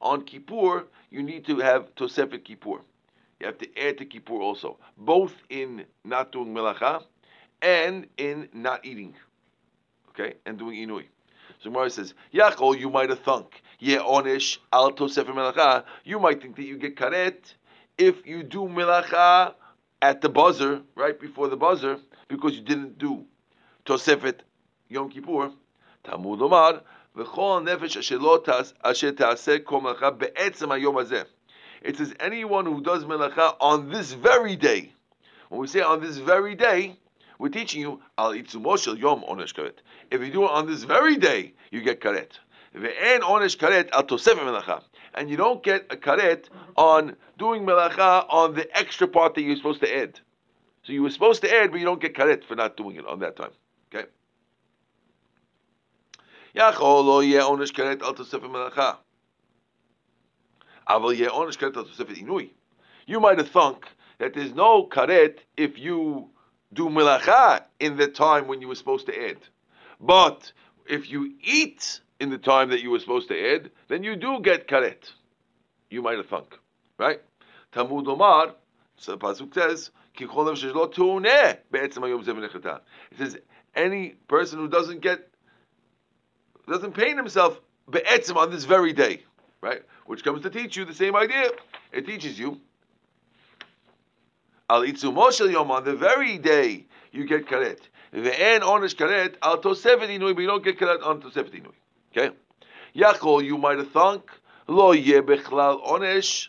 [0.01, 2.81] On Kippur, you need to have tosefet Kippur.
[3.41, 7.03] You have to add to Kippur also, both in not doing melacha
[7.63, 9.15] and in not eating,
[10.11, 11.05] okay, and doing inui.
[11.61, 15.85] So Gemara says, Yachol, you might have thunk, ye onish al tosef melacha.
[16.05, 17.55] You might think that you get karet
[17.99, 19.55] if you do melacha
[20.03, 23.25] at the buzzer, right before the buzzer, because you didn't do
[23.85, 24.41] tosefet
[24.89, 25.51] Yom Kippur.
[26.05, 26.83] Talmud Omar,
[27.14, 31.27] lo tas- asher ta'aseh kol melacha be'etzem hayom hazeh.
[31.83, 34.92] It says anyone who does melacha on this very day.
[35.48, 36.96] When we say on this very day,
[37.38, 39.74] we're teaching you al itzumo shel yom onesh karet.
[40.11, 42.31] If you do it on this very day, you get karet.
[42.74, 44.83] Ve'en onesh karet al tosef melacha,
[45.14, 49.57] and you don't get a karet on doing melacha on the extra part that you're
[49.57, 50.18] supposed to add.
[50.83, 53.07] So you were supposed to add, but you don't get karet for not doing it
[53.07, 53.53] on that time.
[53.94, 54.09] Okay.
[56.55, 58.99] Yachol lo yeh onesh karet al tosef melacha.
[60.88, 62.51] Aval yeh onesh karet al tosef inui.
[63.07, 63.87] You might have thunk
[64.19, 66.31] that there's no karet if you
[66.73, 69.38] do melacha in the time when you were supposed to add.
[70.01, 70.53] But
[70.87, 74.40] if you eat in the time that you were supposed to add, then you do
[74.40, 75.11] get karet.
[75.90, 76.57] You might have thunk,
[76.99, 77.21] right?
[77.73, 78.55] Talmud Omar,
[78.97, 83.38] so the pasuk says, "Ki cholev sheshlo tuuneh be'etzem hayom zeh v'nechata." It says
[83.75, 85.34] any person who doesn't get
[86.68, 89.22] doesn't pain himself be'etzem on this very day,
[89.61, 89.83] right?
[90.07, 91.50] Which comes to teach you the same idea.
[91.92, 92.61] It teaches you
[94.68, 97.81] al itzumo shel yom on the very day you get karet.
[98.12, 101.74] Ve'en onesh karet al tosefet inui, but you don't get karet on tosefet inui.
[102.16, 102.35] Okay?
[102.94, 104.31] Yachol, you might have thunk
[104.66, 106.48] lo yeh bechlal onesh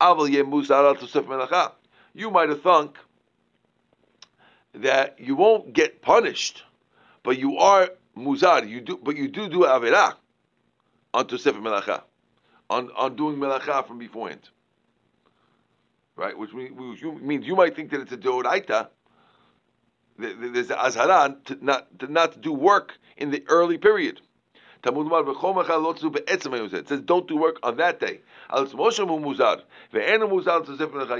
[0.00, 1.72] aval yeh musar al tosef melacha.
[2.14, 2.96] You might have thunk
[4.74, 6.62] that you won't get punished,
[7.22, 8.68] but you are muzar.
[8.68, 10.14] You do, but you do do averah
[11.14, 12.02] on tosef melacha,
[12.70, 14.48] on on doing melacha from beforehand
[16.16, 16.36] right?
[16.36, 18.88] Which means, you might think that it's a deoraita.
[20.18, 24.20] There's a azharan to not to not do work in the early period.
[24.84, 24.94] It
[26.88, 28.20] says don't do work on that day.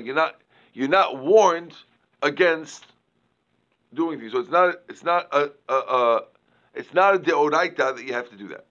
[0.05, 0.41] You're not
[0.75, 1.75] you're not warned
[2.23, 2.85] against
[3.95, 4.33] doing things.
[4.33, 6.23] So it's not it's not a, a, a
[6.75, 8.67] it's not a deoraita that you have to do that,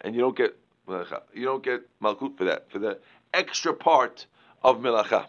[0.00, 0.56] and you don't get
[0.88, 1.22] melacha.
[1.34, 2.98] You don't get malkut for that, for the
[3.32, 4.26] extra part
[4.62, 5.26] of melacha.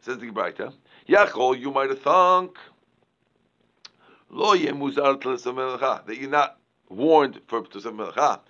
[0.00, 0.72] Says the Gebraita.
[1.08, 2.56] Yachol, you might have thunk
[4.30, 8.40] lo muzar melacha that you're not warned for tosef melacha.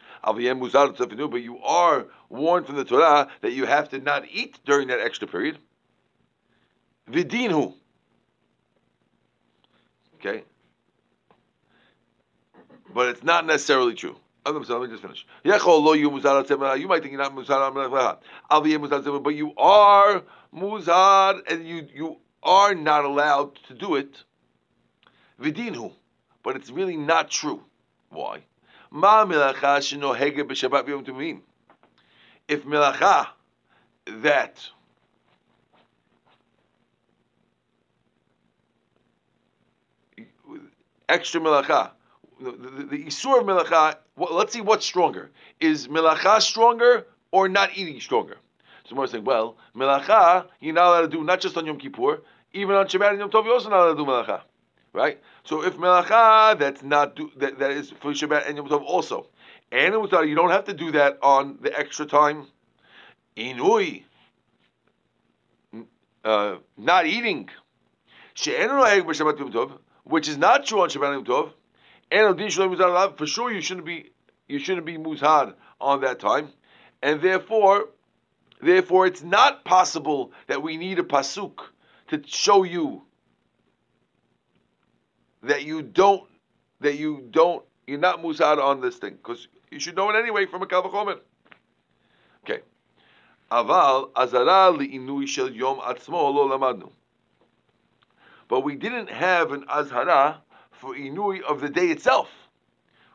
[1.30, 5.00] but you are warned from the Torah that you have to not eat during that
[5.00, 5.59] extra period.
[7.11, 7.74] Vidinhu.
[10.24, 10.44] Okay.
[12.94, 14.16] But it's not necessarily true.
[14.46, 15.26] Let me just finish.
[15.42, 18.18] You might think you're not muzar
[19.22, 20.22] but you are
[20.54, 24.22] muzar, and you you are not allowed to do it.
[25.40, 25.92] Vidinhu,
[26.42, 27.62] but it's really not true.
[28.10, 28.44] Why?
[32.46, 33.28] If melacha
[34.06, 34.68] that
[41.08, 41.90] extra melacha
[42.40, 45.30] the, Isur of Melacha, let's see what's stronger.
[45.60, 48.36] Is Melacha stronger or not eating stronger?
[48.86, 52.22] So we're saying, well, Melacha, you're not allowed to do not just on Yom Kippur,
[52.52, 54.42] even on Shabbat and Yom Tov, you're also not allowed to do Melacha.
[54.92, 55.20] Right?
[55.44, 59.28] So if Melacha, that's not do, that, that is for Shabbat and Yom Tov also.
[59.72, 62.46] And you don't have to do that on the extra time.
[63.36, 64.04] Inui,
[66.24, 67.48] uh, not eating
[68.34, 71.52] she'en noheg b'Shabbat Yom Tov, which is not true on Shabbat Tov,
[72.10, 74.10] and al din shalom for sure you shouldn't be
[74.46, 76.50] you shouldn't be muzhar on that time,
[77.02, 77.88] and therefore,
[78.60, 81.58] therefore it's not possible that we need a pasuk
[82.08, 83.02] to show you
[85.42, 86.24] that you don't
[86.80, 90.46] that you don't you're not muzhar on this thing because you should know it anyway
[90.46, 91.18] from a kavachomer.
[92.44, 92.60] Okay.
[93.50, 96.90] Aval azara li'inui shel yom atzmo lo lamadnu.
[98.48, 100.38] But we didn't have an azhara
[100.72, 102.28] for inui of the day itself.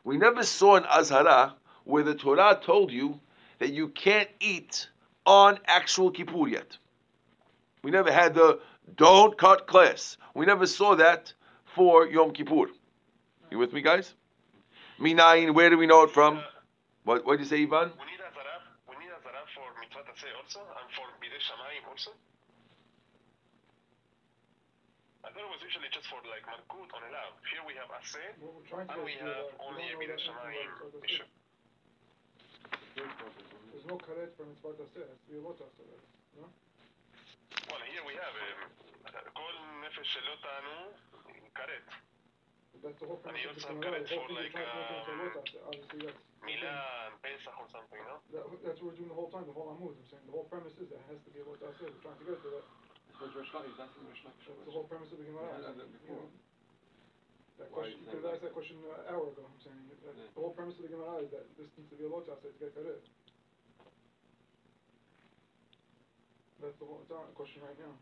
[0.04, 3.20] We never saw an azhara where the Torah told you
[3.58, 4.88] that you can't eat
[5.26, 6.76] on actual Kippur yet.
[7.82, 8.60] We never had the
[8.96, 10.16] don't cut class.
[10.34, 11.32] We never saw that
[11.74, 12.68] for Yom Kippur.
[13.50, 14.14] You with me, guys?
[15.00, 16.42] Minayin, where do we know it from?
[17.04, 17.90] What what did you say, Ivan?
[17.96, 18.62] We need a zarab.
[18.88, 22.10] We need a zarab for mitzvah taseh also, and for bidei shamayim also.
[25.24, 27.31] I thought it was usually just for like malkut on elav.
[27.51, 29.85] Here we have aseh, What we're trying to and get we is, have uh, only
[29.91, 31.27] a we don't bidei know that shamayim mitzvah issue.
[32.95, 35.01] There's no karet for mitzvah taseh.
[35.03, 35.85] It has to be a lot taseh.
[36.39, 36.47] No?
[37.69, 38.71] Well, here we have um,
[39.33, 39.53] כל
[39.85, 40.91] נפש שלא טענו,
[41.55, 41.89] כרת.
[42.73, 43.85] But that's the whole And he premise of also the Gemara.
[43.85, 45.19] got it The whole for thing like, you're trying to make it into a um,
[45.23, 45.61] lot taseh.
[45.67, 48.15] Obviously, that's מילה, פסח or something, no?
[48.33, 49.45] that, that's what we're doing the whole time.
[49.47, 49.95] The whole Amud.
[49.97, 51.87] I'm saying the whole premise is that it has to be a lot taseh.
[51.89, 52.65] We're trying to get to that.
[53.20, 55.60] But Rosh Hashanah, that's in Rosh That's the whole premise of the Gemara.
[55.60, 56.24] Yeah, is, that before.
[56.24, 56.32] know,
[57.60, 59.44] That Why question, is because that I asked that question an hour ago.
[59.44, 60.32] I'm saying that Yeah.
[60.32, 62.48] the whole premise of the Gemara is that this needs to be a lot taseh
[62.48, 63.04] to get karet.
[66.64, 67.92] That's the whole it's question right now.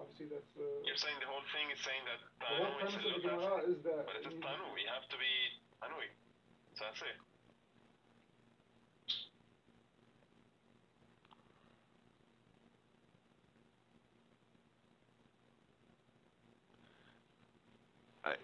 [0.00, 2.96] Obviously, that's uh, You're saying the whole thing is saying that the whole tanu is
[2.96, 5.16] premise a of the Gemara is that But it says you- tanu, we have to
[5.20, 5.32] be
[5.84, 6.08] tanui.
[6.80, 7.16] So that's it.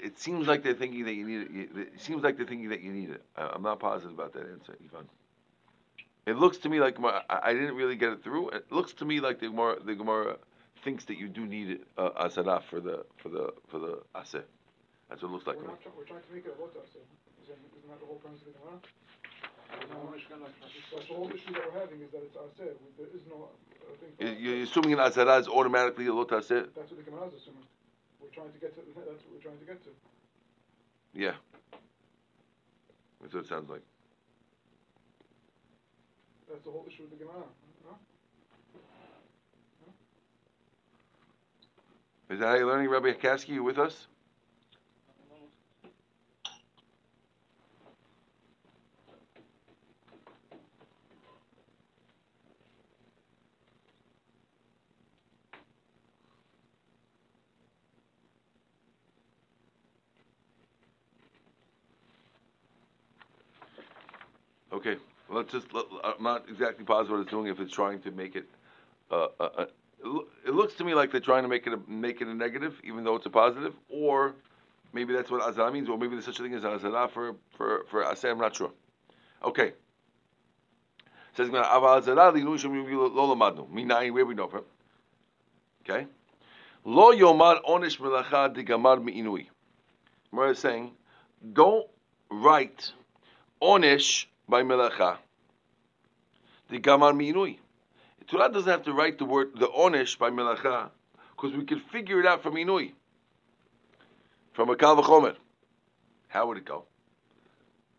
[0.00, 1.76] It seems like they're thinking that you need it.
[1.94, 3.22] It seems like they're thinking that you need it.
[3.36, 5.08] I- I'm not positive about that answer, Ivan.
[6.26, 8.50] It looks to me like I I didn't really get it through.
[8.50, 10.36] It looks to me like the Gemara, the Gemara
[10.84, 14.42] thinks that you do need it, uh, asara for the for the for the aseh.
[15.08, 15.56] That's what it looks like.
[15.56, 17.00] we're, not we're trying to make it a lot taseh.
[17.42, 18.78] Isn't isn't that the whole premise of the Gemara?
[19.88, 19.94] The
[21.14, 22.76] whole issue that we're having is that it's aseh.
[22.98, 24.12] There is no uh, thing.
[24.18, 24.40] for You- aseh.
[24.42, 26.66] You're assuming an asara is automatically a lot aseh.
[26.74, 27.64] That's what the Gemara is assuming.
[28.20, 28.82] We're trying to get to.
[28.94, 29.90] That's what we're trying to get to.
[31.14, 31.32] Yeah,
[33.20, 33.82] that's what it sounds like.
[36.48, 37.44] That's the whole issue with the Gemara.
[42.30, 43.48] Is that how you're learning, Rabbi Akaski?
[43.48, 44.06] You with us?
[64.70, 64.96] Okay,
[65.52, 65.74] let's just.
[65.74, 67.46] Let, I'm not exactly positive what it's doing.
[67.46, 68.46] If it's trying to make it,
[69.10, 69.66] uh, uh, uh,
[70.46, 72.80] it looks to me like they're trying to make it a, make it a negative,
[72.84, 74.34] even though it's a positive, or
[74.92, 77.84] maybe that's what azara means, or maybe there's such a thing as azara for for
[77.90, 78.30] for aseh.
[78.30, 78.70] I'm not sure.
[79.44, 79.72] Okay.
[81.36, 84.64] Says "Aval azara lo lamadnu." Minayin, where we know from.
[85.88, 86.06] Okay.
[86.84, 89.48] Lo yomar onish melacha digamar mi'inui.
[90.30, 90.92] Gemara is saying,
[91.52, 91.86] don't
[92.30, 92.92] write
[93.62, 95.18] onish by melacha.
[96.68, 97.58] The gamar mi'inui.
[98.28, 100.90] Torah doesn't have to write the word the onish by melacha
[101.34, 102.92] because we can figure it out from inui,
[104.52, 105.34] from a kavachomer.
[106.28, 106.84] How would it go?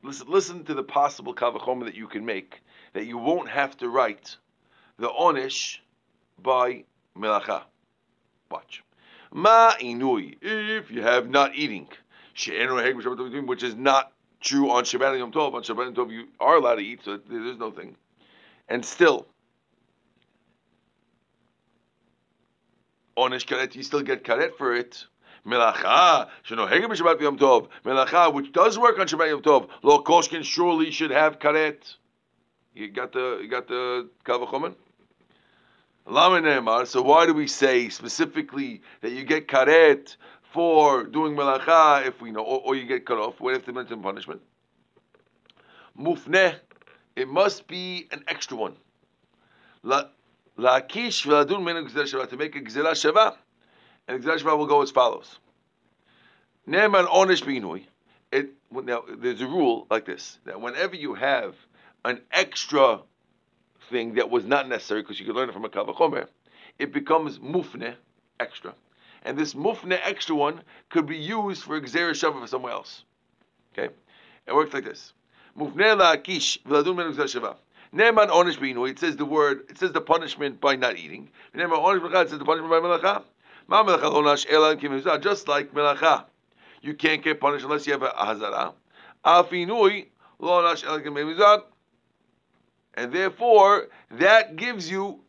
[0.03, 2.61] Listen, listen to the possible kavachomer that you can make
[2.93, 4.37] that you won't have to write
[4.99, 5.79] the onish
[6.41, 6.83] by
[7.17, 7.63] melacha.
[8.51, 8.83] Watch.
[9.31, 10.37] Ma inui.
[10.41, 11.87] If you have not eating,
[13.45, 15.53] which is not true on Shabbat and Yom Tov.
[15.53, 17.95] On Shabbat and Yom Tov, you are allowed to eat, so there's no thing.
[18.69, 19.27] And still,
[23.17, 25.05] onish karet, you still get karet for it.
[25.45, 27.67] Melacha, sheno hegel b'Shabbat Yom Tov.
[27.83, 29.69] Melacha, which does work on Shabbat Yom Tov.
[29.81, 31.95] Lo koshkin surely should have karet.
[32.75, 34.75] You got the you got the kavachomen.
[36.87, 40.15] So why do we say specifically that you get karet
[40.53, 43.39] for doing melacha if we know, or, or you get cut off?
[43.39, 44.41] What if mention punishment?
[45.99, 46.55] Mufneh.
[47.19, 48.77] It must be an extra one.
[49.83, 50.05] La
[50.57, 53.35] La'kish v'ladun gzera shava to make a gzera shava,
[54.07, 55.37] and gzera shava will go as follows.
[56.65, 57.83] Ne'eman onish b'inui.
[58.71, 61.55] Now there's a rule like this that whenever you have
[62.05, 63.01] an extra
[63.89, 66.27] thing that was not necessary because you could learn it from a kavachomer,
[66.77, 67.95] it becomes mufne
[68.39, 68.73] extra,
[69.23, 73.03] and this mufne extra one could be used for gzera shava for somewhere else.
[73.73, 73.93] Okay?
[74.47, 75.11] It works like this.
[75.59, 76.59] Mufne la'akish
[78.29, 78.89] onish b'inu.
[78.89, 81.29] It says the word, it says the punishment by not eating.
[81.55, 83.23] Neman onish b'chad, it says the punishment by melacha.
[83.67, 86.25] Ma melacha lo nash elan Just like melacha.
[86.81, 88.73] You can't get punished unless you have a hazara.
[89.25, 90.07] Afinui
[90.39, 91.15] lo nash elan kim
[92.99, 95.21] and therefore, that gives you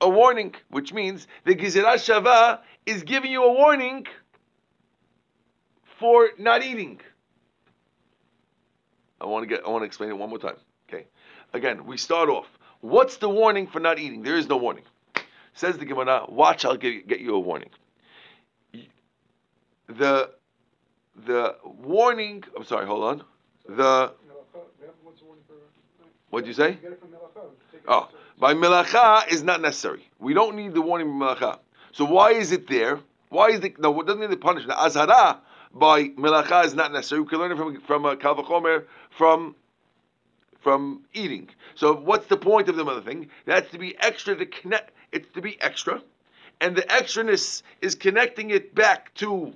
[0.00, 4.06] a warning, which means the Gizirah Shava is giving you a warning
[5.98, 7.00] for not eating.
[9.24, 10.56] I want to get I want to explain it one more time.
[10.88, 11.06] Okay.
[11.52, 12.46] Again, we start off.
[12.80, 14.22] What's the warning for not eating?
[14.22, 14.84] There is no warning.
[15.54, 17.70] Says the Gemara, watch, I'll get, get you a warning.
[19.86, 20.30] The
[21.26, 23.22] the warning I'm sorry, hold on.
[23.68, 24.12] The
[26.30, 26.78] what did you say?
[27.86, 28.08] Oh,
[28.38, 30.08] by melacha is not necessary.
[30.18, 31.60] We don't need the warning melacha.
[31.92, 32.98] So why is it there?
[33.28, 33.98] Why is it no?
[34.00, 34.78] It doesn't need the punishment.
[34.78, 35.38] The Azhara
[35.74, 37.20] by melacha is not necessary.
[37.20, 39.56] We can learn it from from uh, kalvachomer from
[40.60, 41.50] from eating.
[41.74, 43.28] So what's the point of the other thing?
[43.44, 44.92] That's to be extra to connect.
[45.12, 46.02] It's to be extra,
[46.60, 49.52] and the extraness is connecting it back to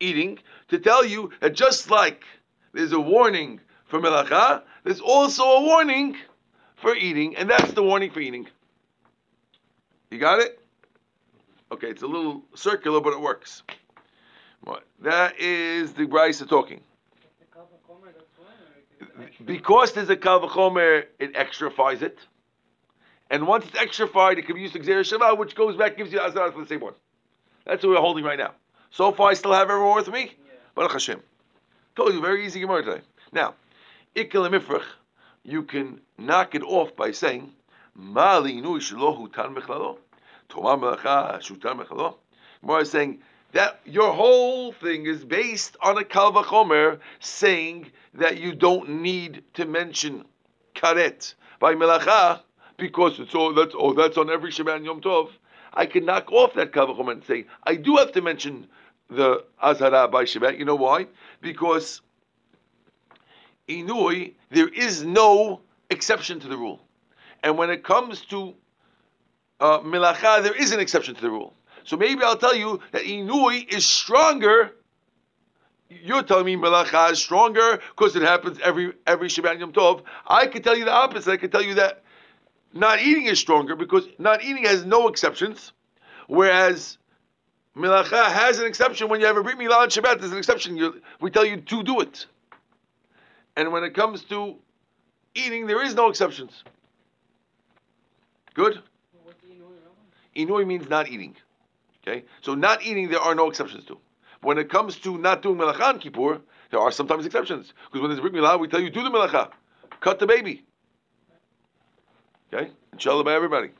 [0.00, 2.24] eating to tell you that just like
[2.72, 6.16] there's a warning for melacha, there's also a warning
[6.76, 8.46] for eating, and that's the warning for eating.
[10.10, 10.58] You got it?
[11.72, 13.62] Okay, it's a little circular, but it works.
[15.02, 16.82] That is the Brisa talking.
[19.44, 22.18] Because there's a Kalvachomer, it extrifies it.
[23.30, 26.12] And once it's extrified, it can be used to Gzera Shava, which goes back, gives
[26.12, 26.94] you Azar for the same one.
[27.64, 28.52] That's what we're holding right now.
[28.90, 30.22] So far, I still have everyone with me?
[30.22, 30.52] Yeah.
[30.74, 31.22] Baruch Hashem.
[31.96, 33.00] Told you, very easy Gemara today.
[33.32, 33.54] Now,
[34.14, 34.82] Ikkel
[35.44, 37.52] you can knock it off by saying,
[37.94, 39.98] Mali inu shlohu tan mechlalo.
[40.48, 42.16] Tomar melacha shutan mechlalo.
[42.62, 43.20] More saying
[43.52, 49.66] that your whole thing is based on a kalvachomer saying that you don't need to
[49.66, 50.24] mention
[50.74, 52.40] karet by melacha
[52.76, 55.30] because it's all that's oh that's on every Shabbat Yom Tov.
[55.72, 58.66] I can knock off that kalvachomer and say I do have to mention
[59.08, 60.58] the azhara by Shabbat.
[60.58, 61.06] You know why?
[61.40, 62.00] Because
[63.68, 65.60] Inui, there is no
[65.90, 66.80] exception to the rule.
[67.42, 68.54] And when it comes to
[69.60, 71.54] uh, Milacha, there is an exception to the rule.
[71.84, 74.72] So maybe I'll tell you that Inui is stronger.
[75.88, 80.02] You're telling me Milacha is stronger because it happens every every Shabbat Yom Tov.
[80.26, 81.30] I could tell you the opposite.
[81.30, 82.02] I could tell you that
[82.72, 85.72] not eating is stronger because not eating has no exceptions,
[86.28, 86.98] whereas
[87.76, 89.08] Milacha has an exception.
[89.08, 90.76] When you have a Brit Milah on Shabbat, there's an exception.
[90.76, 92.26] You, we tell you to do it.
[93.56, 94.56] And when it comes to
[95.34, 96.64] eating, there is no exceptions.
[98.54, 98.80] Good?
[100.36, 101.36] Inui means not eating.
[102.02, 102.24] Okay?
[102.40, 103.98] So not eating, there are no exceptions to.
[104.42, 107.72] When it comes to not doing melacha on Kippur, there are sometimes exceptions.
[107.86, 109.50] Because when there's brit milah, we tell you do the melacha.
[110.00, 110.64] Cut the baby.
[112.52, 112.70] Okay?
[112.92, 113.70] Inshallah by everybody.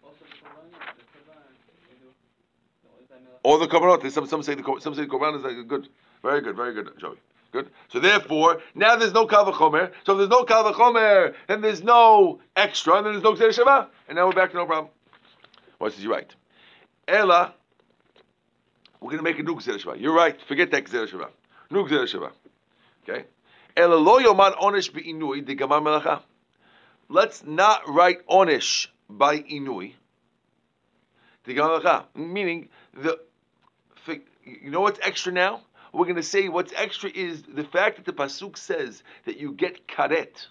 [3.43, 4.11] Or the korbanot.
[4.11, 5.89] Some, some say the some say the korban is like good.
[6.23, 7.17] Very good, very good, Joey.
[7.53, 7.71] Good.
[7.89, 9.91] So therefore, now there's no kavachomer.
[10.05, 14.17] So if there's no kavachomer, then there's no extra, and then there's no shava, and
[14.17, 14.93] now we're back to no problem.
[15.79, 16.33] What is he right?
[17.09, 17.55] Ella,
[19.01, 20.01] we're going to make a new gzer.
[20.01, 20.41] You're right.
[20.47, 21.29] Forget that gzer shava.
[21.71, 22.31] New gzer shava.
[23.09, 23.25] Okay.
[23.77, 26.23] Ella lo yoman onish inui de gamar melacha.
[27.09, 29.95] Let's not write onish by inui.
[31.47, 32.05] Melacha.
[32.15, 33.19] Meaning the.
[34.45, 35.61] You know what's extra now?
[35.93, 39.53] we're going to say what's extra is the fact that the pasuk says that you
[39.53, 40.47] get karet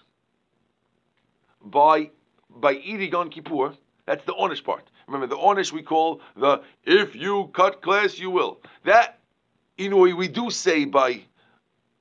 [1.64, 2.10] by
[2.48, 3.74] by eating on Kippur.
[4.06, 4.90] That's the onish part.
[5.10, 8.60] Remember, the onish we call the if you cut class, you will.
[8.84, 9.18] That
[9.76, 11.22] you know we do say by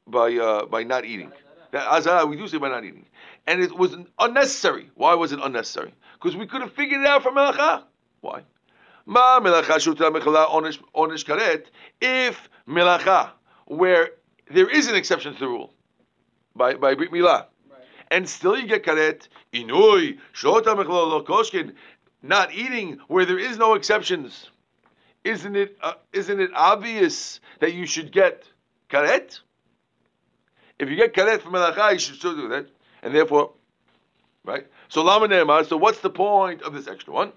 [0.06, 1.32] by uh, by not eating.
[1.72, 3.08] That azara we do say by not eating,
[3.48, 4.92] and it was unnecessary.
[4.94, 5.92] Why was it unnecessary?
[6.14, 7.84] Because we could have figured it out from melacha.
[8.22, 8.44] Why?
[9.08, 11.66] Ma melacha shutra mechala onish karet.
[12.00, 13.32] If melacha,
[13.66, 14.12] where
[14.52, 15.74] there is an exception to the rule
[16.56, 17.46] by by brit milah,
[18.12, 21.74] and still you get karet inui shota mechala koshkin,
[22.22, 24.50] not eating where there is no exceptions.
[25.24, 28.44] Isn't it uh, isn't it obvious that you should get
[28.90, 29.40] karet?
[30.78, 32.68] If you get karet from melacha, you should still do that,
[33.04, 33.52] and therefore,
[34.46, 34.66] right?
[34.88, 37.34] So lama So what's the point of this extra one?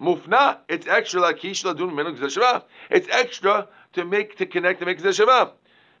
[0.00, 5.52] Mufna, it's extra like kish ladun It's extra to make to connect to make sheva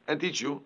[0.08, 0.62] and teach you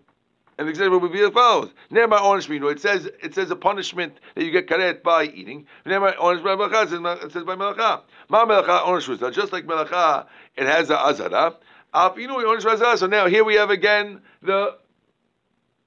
[0.57, 2.71] And the example would be as follows: onish minu.
[2.71, 5.67] It says it says a punishment that you get karet by eating.
[5.85, 7.23] Ne'emar onish by melacha.
[7.23, 8.01] It says- by melacha.
[8.29, 9.31] Ma melacha onish rusa.
[9.31, 11.55] Just like melacha, it has a azara.
[11.93, 12.97] Af inu onish azara.
[12.97, 14.77] So now here we have again the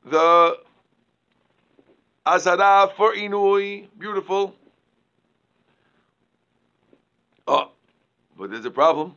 [0.05, 0.59] the
[2.25, 3.89] azara for inui.
[3.99, 4.55] Beautiful.
[7.49, 7.73] Oh,
[8.39, 9.16] but there's a problem.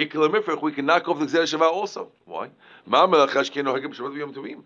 [0.00, 2.10] Ikla we can knock off the Gzeh Shava also.
[2.24, 2.48] Why?
[2.86, 4.62] Ma melacha shkeno hagim shabbat v'yom tovim.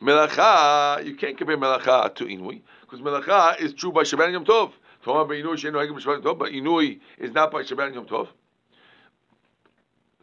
[0.00, 4.72] Melacha, you can't compare melacha to inui, because melacha is true by Shabbat Yom Tov.
[5.04, 8.28] Toma b'inui sheno hagim shabbat tov, but inui is not by Shabbat Yom Tov.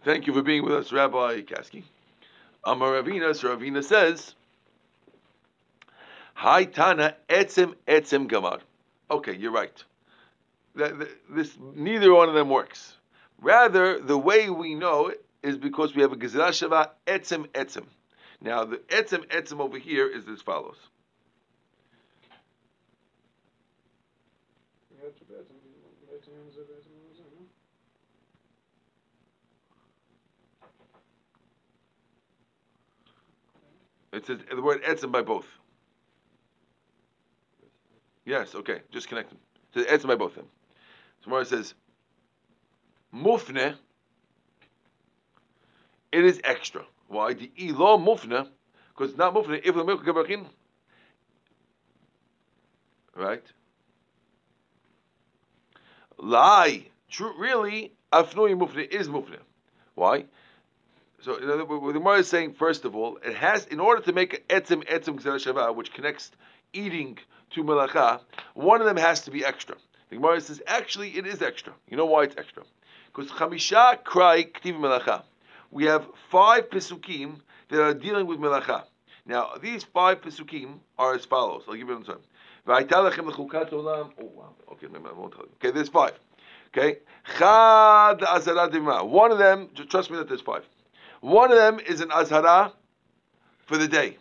[0.03, 1.83] Thank you for being with us, Rabbi Kasky.
[2.63, 4.33] Amar Ravina, so Ravina says,
[6.33, 8.61] Hai Tana etzem etzem gamar.
[9.11, 9.83] Okay, you're right.
[10.75, 12.95] That, that- this neither one of them works.
[13.41, 17.85] Rather, the way we know it is because we have a Gezerah Shava Etzem Etzem.
[18.41, 20.77] Now, the Etzem Etzem over here is as follows.
[34.15, 35.45] It says the word etzem by both.
[38.23, 39.39] Yes, okay, just connect them.
[39.73, 40.47] It says etzem by both of them.
[41.21, 41.73] Tomorrow says
[43.15, 43.75] mufne.
[46.11, 46.83] It is extra.
[47.07, 47.33] Why?
[47.33, 48.47] The ilo mufne,
[48.89, 49.61] because it's not mufne.
[49.63, 50.45] If the milk gabakin,
[53.15, 53.43] right?
[56.17, 56.87] Lie.
[57.09, 59.37] True, really, afnui mufne is mufne.
[59.93, 60.25] Why?
[61.21, 64.01] So in words, what the Gemara is saying, first of all, it has, in order
[64.03, 66.31] to make etzem gzera shava, which connects
[66.73, 67.17] eating
[67.51, 68.19] to melacha,
[68.53, 69.75] one of them has to be extra.
[70.09, 71.73] The Gemara says, actually, it is extra.
[71.89, 72.63] You know why it's extra?
[73.15, 75.23] Because chamisha krai ktiv melacha.
[75.71, 77.39] We have five pesukim
[77.69, 78.83] that are dealing with melacha.
[79.25, 81.63] Now, these five pesukim are as follows.
[81.67, 84.11] I'll give you lechukat olam.
[84.21, 84.49] Oh.
[84.73, 84.87] Okay.
[84.87, 86.13] Okay, there's five.
[86.67, 86.97] Okay,
[87.37, 89.07] chad dimah.
[89.07, 90.63] One of them, trust me that there's five.
[91.21, 92.73] One of them is an azhara
[93.65, 94.17] for the day.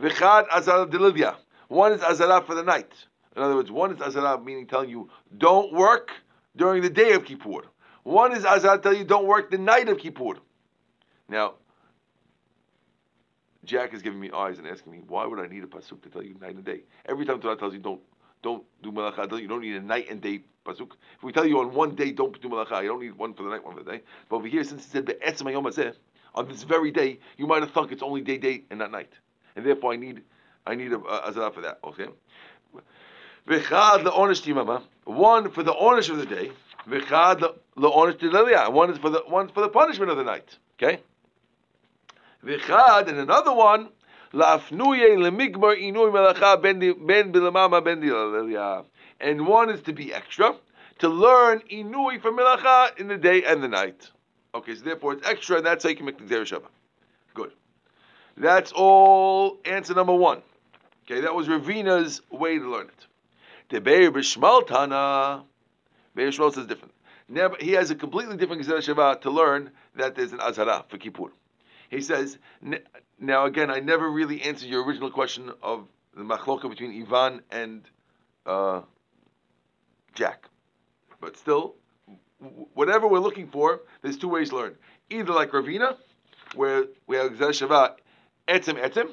[0.00, 1.36] V'chad delilya.
[1.68, 2.92] One is azhara for the night.
[3.36, 6.10] In other words, one is azhara meaning telling you don't work
[6.56, 7.62] during the day of Kippur.
[8.04, 10.34] One is azhara telling you don't work the night of Kippur.
[11.28, 11.54] Now,
[13.64, 16.08] Jack is giving me eyes and asking me, why would I need a pasuk to
[16.08, 16.80] tell you night and day?
[17.06, 18.00] Every time Torah tells you don't
[18.42, 20.90] don't do malacha, you don't need a night and day pasuk.
[21.16, 23.44] If we tell you on one day don't do malacha, you don't need one for
[23.44, 24.02] the night, one for the day.
[24.28, 25.94] But over here, since it said be'etzem
[26.34, 29.12] on this very day, you might have thought it's only day day and not night,
[29.54, 30.22] and therefore I need
[30.66, 31.78] I need a, a azara for that.
[31.84, 32.08] Okay.
[35.04, 36.52] One for the onish of the day.
[36.88, 39.22] V'chad le'onish tileliyah, one is for the
[39.54, 40.58] for the punishment of the night.
[40.80, 41.00] Okay.
[42.44, 43.88] V'chad and another one
[44.32, 48.84] la'afnuye lemigmar inui melacha ben ben ben dileliyah,
[49.20, 50.56] and one is to be extra
[50.98, 54.10] to learn inui from melacha in the day and the night.
[54.54, 56.68] Okay, so therefore it's extra, and that's how you can make the Gzera Shava.
[57.34, 57.52] Good.
[58.36, 60.42] That's all answer number one.
[61.04, 63.06] Okay, that was Ravina's way to learn it.
[63.70, 64.10] The Beir
[66.14, 66.94] Beir B'Shmal says different.
[67.60, 71.32] He has a completely different Gzera Shava to learn that there's an Azara for Kippur.
[71.88, 72.38] He says,
[73.18, 77.82] now again, I never really answered your original question of the machloka between Ivan and
[78.44, 78.82] uh,
[80.14, 80.48] Jack.
[81.20, 81.74] But still,
[82.74, 84.76] whatever we're looking for, there's two ways to learn.
[85.10, 85.96] Either like Ravina,
[86.54, 87.94] where we have Gzeh Shavah
[88.48, 89.10] etzem etzem,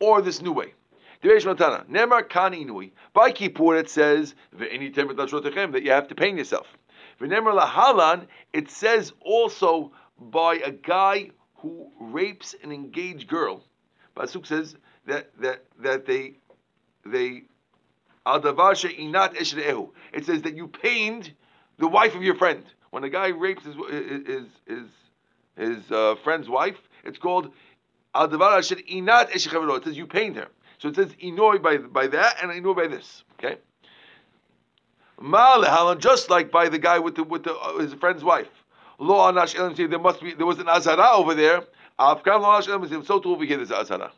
[0.00, 0.74] or this new way.
[1.22, 6.66] Nemar By Kippur it says, that you have to pain yourself.
[7.20, 13.64] Lahalan, it says also by a guy who rapes an engaged girl.
[14.16, 16.34] Pasuk says that that that they
[17.04, 17.42] they
[18.24, 19.90] al davar she'inat eshre'ehu.
[20.12, 21.32] It says that you pained
[21.78, 22.64] the wife of your friend.
[22.90, 24.86] When a guy rapes his his his,
[25.56, 27.52] his uh, friend's wife, it's called
[28.14, 29.78] al davar she'inat eshre'ehu.
[29.78, 30.48] It says you pained her.
[30.78, 33.24] So it says inoi by by that and inoi by this.
[33.38, 33.58] Okay.
[35.20, 38.48] Ma'alehalan, just like by the guy with the with the, uh, his friend's wife.
[38.98, 41.62] Lo anash elam there must be there was an azara over there.
[41.98, 44.12] Afkan lo anash elam so too over here there's azara.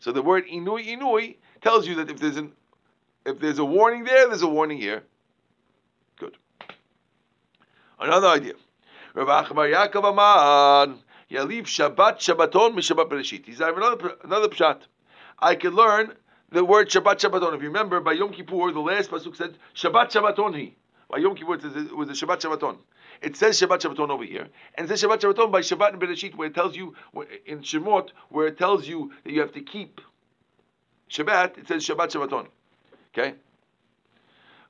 [0.00, 2.52] So the word inui inui tells you that if there's an
[3.26, 5.02] if there's a warning there, there's a warning here.
[6.18, 6.36] Good.
[7.98, 8.54] Another idea.
[9.14, 10.98] Rav Acha bar Yaakov Aman
[11.30, 13.44] Yaliv Shabbat Shabbaton Mishabbat Bereshit.
[13.44, 14.82] He said another another pshat.
[15.40, 16.12] I could learn
[16.50, 17.54] the word Shabbat Shabbaton.
[17.54, 20.72] If you remember, by Yom Kippur, the last pasuk said Shabbat Shabbaton.
[21.08, 22.78] By Yom Kippur it, was a Shabbat Shabbaton.
[23.22, 26.34] it says Shabbat Shabbaton over here, and it says Shabbat Shabbaton by Shabbat and Bereshit,
[26.34, 26.94] where it tells you
[27.46, 30.00] in Shemot, where it tells you that you have to keep
[31.10, 31.58] Shabbat.
[31.58, 32.46] It says Shabbat Shabbaton.
[33.12, 33.34] Okay.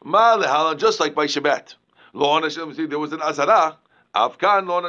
[0.04, 1.74] Ma just like by Shabbat.
[2.12, 3.78] There was an azara.
[4.14, 4.82] Avkan lo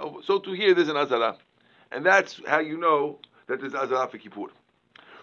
[0.00, 1.36] oh, So to here there's an azara,
[1.92, 4.48] and that's how you know that there's azara for Kippur.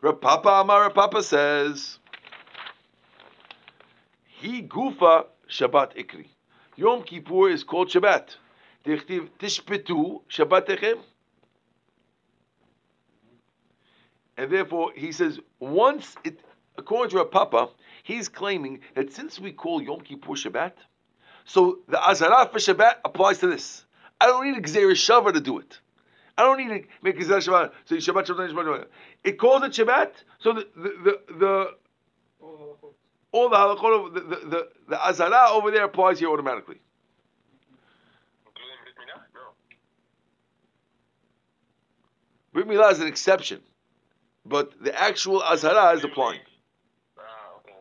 [0.01, 1.99] Rav Papa Amar Rav Papa says,
[4.25, 6.25] he gufa Shabbat ikri.
[6.75, 8.35] Yom Kippur is called Shabbat.
[8.83, 10.99] Dichtiv tishpetu Shabbat echem.
[14.37, 16.39] And therefore, he says, once it,
[16.79, 17.69] according to Rav Papa,
[18.01, 20.71] he's claiming that since we call Yom Kippur Shabbat,
[21.45, 23.85] so the Azara for Shabbat applies to this.
[24.19, 25.79] I don't need a Gzeir Shava to do it.
[26.37, 27.71] I don't need to make a Gzeir Shabbat.
[27.85, 28.85] So Shabbat, Shabbat, Shabbat.
[29.23, 31.71] It calls it Shabbat, so the, the, the, the
[33.31, 36.79] all the halachot, the, the, the, the azara over there applies here automatically.
[42.53, 42.91] Brit Milah?
[42.91, 43.61] Is an exception,
[44.45, 46.41] but the actual azara is applying.
[47.59, 47.73] Okay,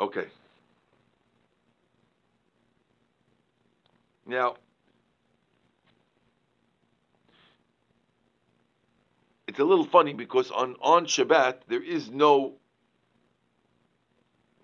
[0.00, 0.20] okay.
[0.20, 0.28] Okay.
[4.26, 4.56] Now,
[9.48, 12.54] it's a little funny because on, on Shabbat there is no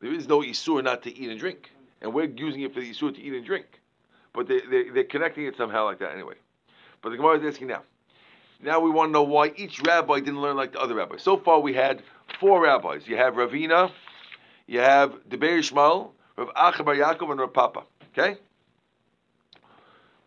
[0.01, 2.91] there is no isur not to eat and drink, and we're using it for the
[2.91, 3.67] isur to eat and drink,
[4.33, 6.35] but they, they they're connecting it somehow like that anyway.
[7.03, 7.83] But the Gemara is asking now.
[8.61, 11.23] Now we want to know why each rabbi didn't learn like the other rabbis.
[11.23, 12.03] So far we had
[12.41, 13.07] four rabbis.
[13.07, 13.91] You have Ravina,
[14.67, 17.85] you have Deber Ishmael, Rav Acha bar Yaakov, and Rav Papa.
[18.13, 18.39] Okay.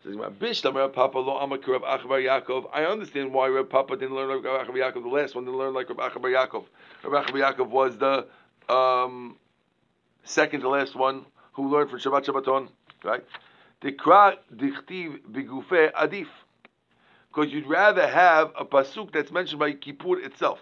[0.04, 0.10] I
[2.84, 5.02] understand why Reb Papa didn't learn like Acha bar Yaakov.
[5.02, 6.64] The last one didn't learn like Reb Acha bar Yaakov.
[7.04, 8.26] Reb Acha bar Yaakov was the
[8.72, 9.36] um,
[10.24, 12.68] second to last one who learned from Shabbat Shabbaton,
[13.04, 13.24] right?
[15.94, 16.26] Adif.
[17.28, 20.58] Because you'd rather have a pasuk that's mentioned by Kippur itself.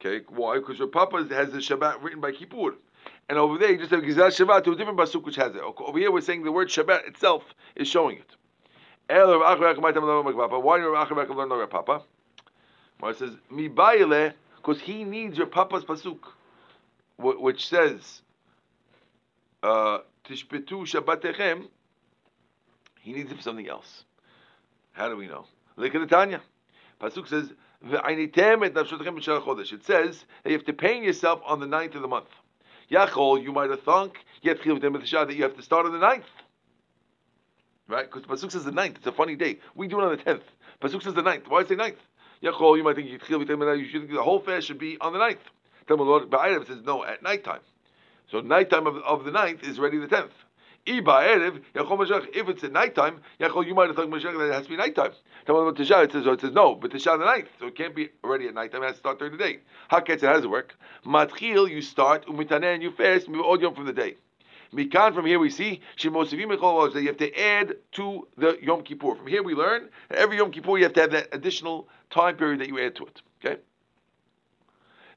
[0.00, 0.58] Okay, why?
[0.58, 2.74] Because Reb Papa has the Shabbat written by Kippur.
[3.28, 5.60] And over there, you just have Gizal Shabbat to a different pasuk which has it.
[5.60, 7.44] Over here, we're saying the word Shabbat itself
[7.76, 8.36] is showing it.
[9.08, 12.02] Why do Rav Acharak learn Rav Papa?
[13.02, 16.18] It says Mi because he needs your Papa's pasuk,
[17.16, 18.22] which says
[19.62, 21.68] uh, Tishpetu Shabbatechem.
[23.00, 24.04] He needs it for something else.
[24.92, 25.46] How do we know?
[25.76, 26.42] Look at the Tanya.
[27.00, 32.08] Pasuk says It says that you have to pay yourself on the ninth of the
[32.08, 32.28] month.
[32.90, 36.24] Yachol, you might have thunk, yet that you have to start on the ninth.
[37.88, 38.10] Right?
[38.10, 38.96] Because Pasuk says the ninth.
[38.98, 39.58] It's a funny day.
[39.74, 40.44] We do it on the tenth.
[40.80, 41.44] Pasuk says the ninth.
[41.48, 41.98] Why say ninth?
[42.42, 45.40] Yachol, you might think you should think the whole fast should be on the ninth.
[45.86, 47.60] Talmud Ba'arev says no, at nighttime.
[48.30, 50.32] So nighttime of, of the ninth is already the tenth.
[50.90, 55.12] If it's at nighttime, you might have thought that it has to be nighttime.
[55.46, 58.48] It says, so it says no, but Tisha the ninth, so it can't be already
[58.48, 58.82] at nighttime.
[58.82, 59.58] It has to start during the day.
[59.88, 60.74] How it how does it work?
[61.04, 64.16] Matchil, you start umitaneh and you fast from the day.
[64.72, 69.14] Mikan, from here we see that you have to add to the Yom Kippur.
[69.14, 72.36] From here we learn that every Yom Kippur you have to have that additional time
[72.36, 73.22] period that you add to it.
[73.44, 73.60] Okay.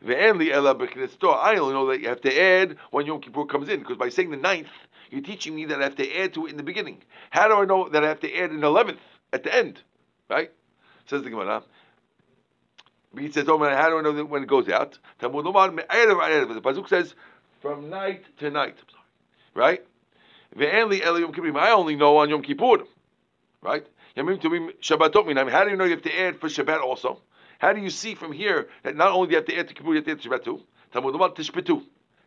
[0.03, 4.09] I only know that you have to add when Yom Kippur comes in, because by
[4.09, 4.69] saying the ninth,
[5.11, 7.03] you're teaching me that I have to add to it in the beginning.
[7.29, 9.01] How do I know that I have to add an eleventh
[9.31, 9.79] at the end?
[10.29, 10.51] Right?
[11.05, 11.63] Says the Gemara.
[13.19, 16.87] He says, "Oh man, how do I know that when it goes out?" The pasuk
[16.87, 17.13] says,
[17.61, 18.77] "From night to night."
[19.53, 19.85] Right?
[20.57, 22.85] I only know on Yom Kippur.
[23.61, 23.85] Right?
[24.15, 27.21] Yamim to be Shabbatot How do you know you have to add for Shabbat also?
[27.59, 29.73] How do you see from here that not only do you have to add to
[29.73, 30.61] Kippur, you have to add to Shabbat too?
[30.91, 31.81] Talmud Tishpetu.
[31.81, 31.83] It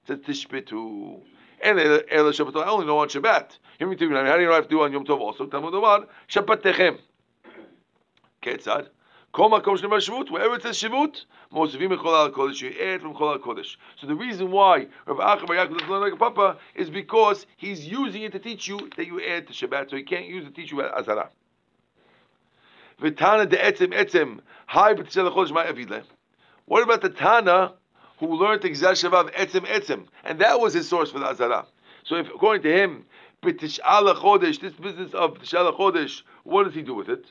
[0.07, 1.21] says Tishpetu.
[1.65, 3.59] I only know on Shabbat.
[3.81, 5.47] How do you know I have to do on Yom Tov also?
[5.47, 6.99] Talmud Omar, Shabbat Techem.
[9.35, 10.31] Shvut.
[10.31, 12.61] Wherever it says shvut, mosivim echol al kodesh.
[12.61, 13.77] You add from chol kodesh.
[13.97, 17.47] So the reason why Rav Acha Bar Yaakov doesn't learn like a papa is because
[17.57, 19.91] he's using it to teach you that you add to Shabbat.
[19.91, 21.31] So he can't use it to teach you azara.
[23.01, 24.41] V'tana de etzem etzem.
[24.67, 26.01] Hi b'tzeh lechodesh ma
[26.67, 27.73] What about the Tana
[28.27, 31.67] who learned Gzal Shavav etzem etzem, and that was his source for the azara?
[32.05, 33.07] So if according to him,
[33.43, 37.25] b'tish'al chodesh, this business of tish'al chodesh, what does he do with it?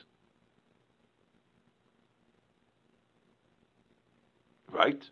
[4.70, 5.02] Right?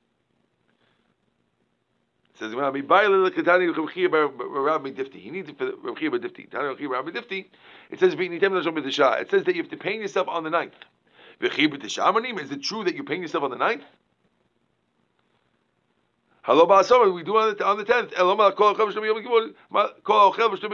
[2.34, 2.52] It says.
[2.52, 2.58] He
[5.30, 7.44] needs it for Rabbi Difti.
[7.90, 10.74] It says It says that you have to pain yourself on the ninth.
[11.40, 11.50] Is
[12.50, 13.84] it true that you're paying yourself on the ninth?
[16.44, 18.10] Hello, Ba'asoma, we do on the, on the tenth.
[18.14, 19.50] Eloma, kol achev shem yom kippur,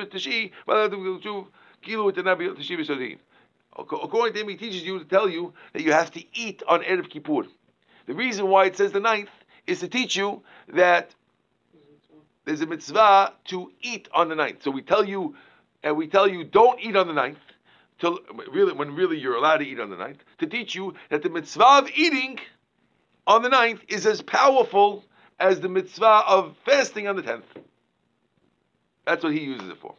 [0.07, 1.47] tishi, ma'alav tu
[1.83, 3.19] kilu with the nabi tishi v'sodin.
[3.79, 6.81] According to him, he teaches you to tell you that you have to eat on
[6.85, 7.43] Erev Kippur.
[8.07, 9.29] The reason why it says the ninth
[9.67, 11.15] is to teach you that
[12.47, 14.63] there's a mitzvah to eat on the ninth.
[14.63, 15.37] So we tell you,
[15.83, 17.39] and we tell you, don't eat on the ninth,
[18.01, 21.23] till really when really you're allowed to eat on the ninth, to teach you that
[21.23, 22.39] the mitzvah of eating
[23.27, 25.05] on the ninth is as powerful
[25.39, 27.47] as the mitzvah of fasting on the tenth.
[29.07, 29.95] That's what he uses it for.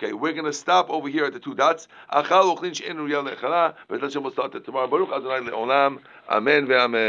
[0.00, 1.88] Okay, we're going to stop over here at the two dots.
[2.12, 2.56] Achal
[4.32, 4.86] start tomorrow.
[4.86, 5.98] Baruch Adonai.
[6.30, 7.06] Amen ve'amen.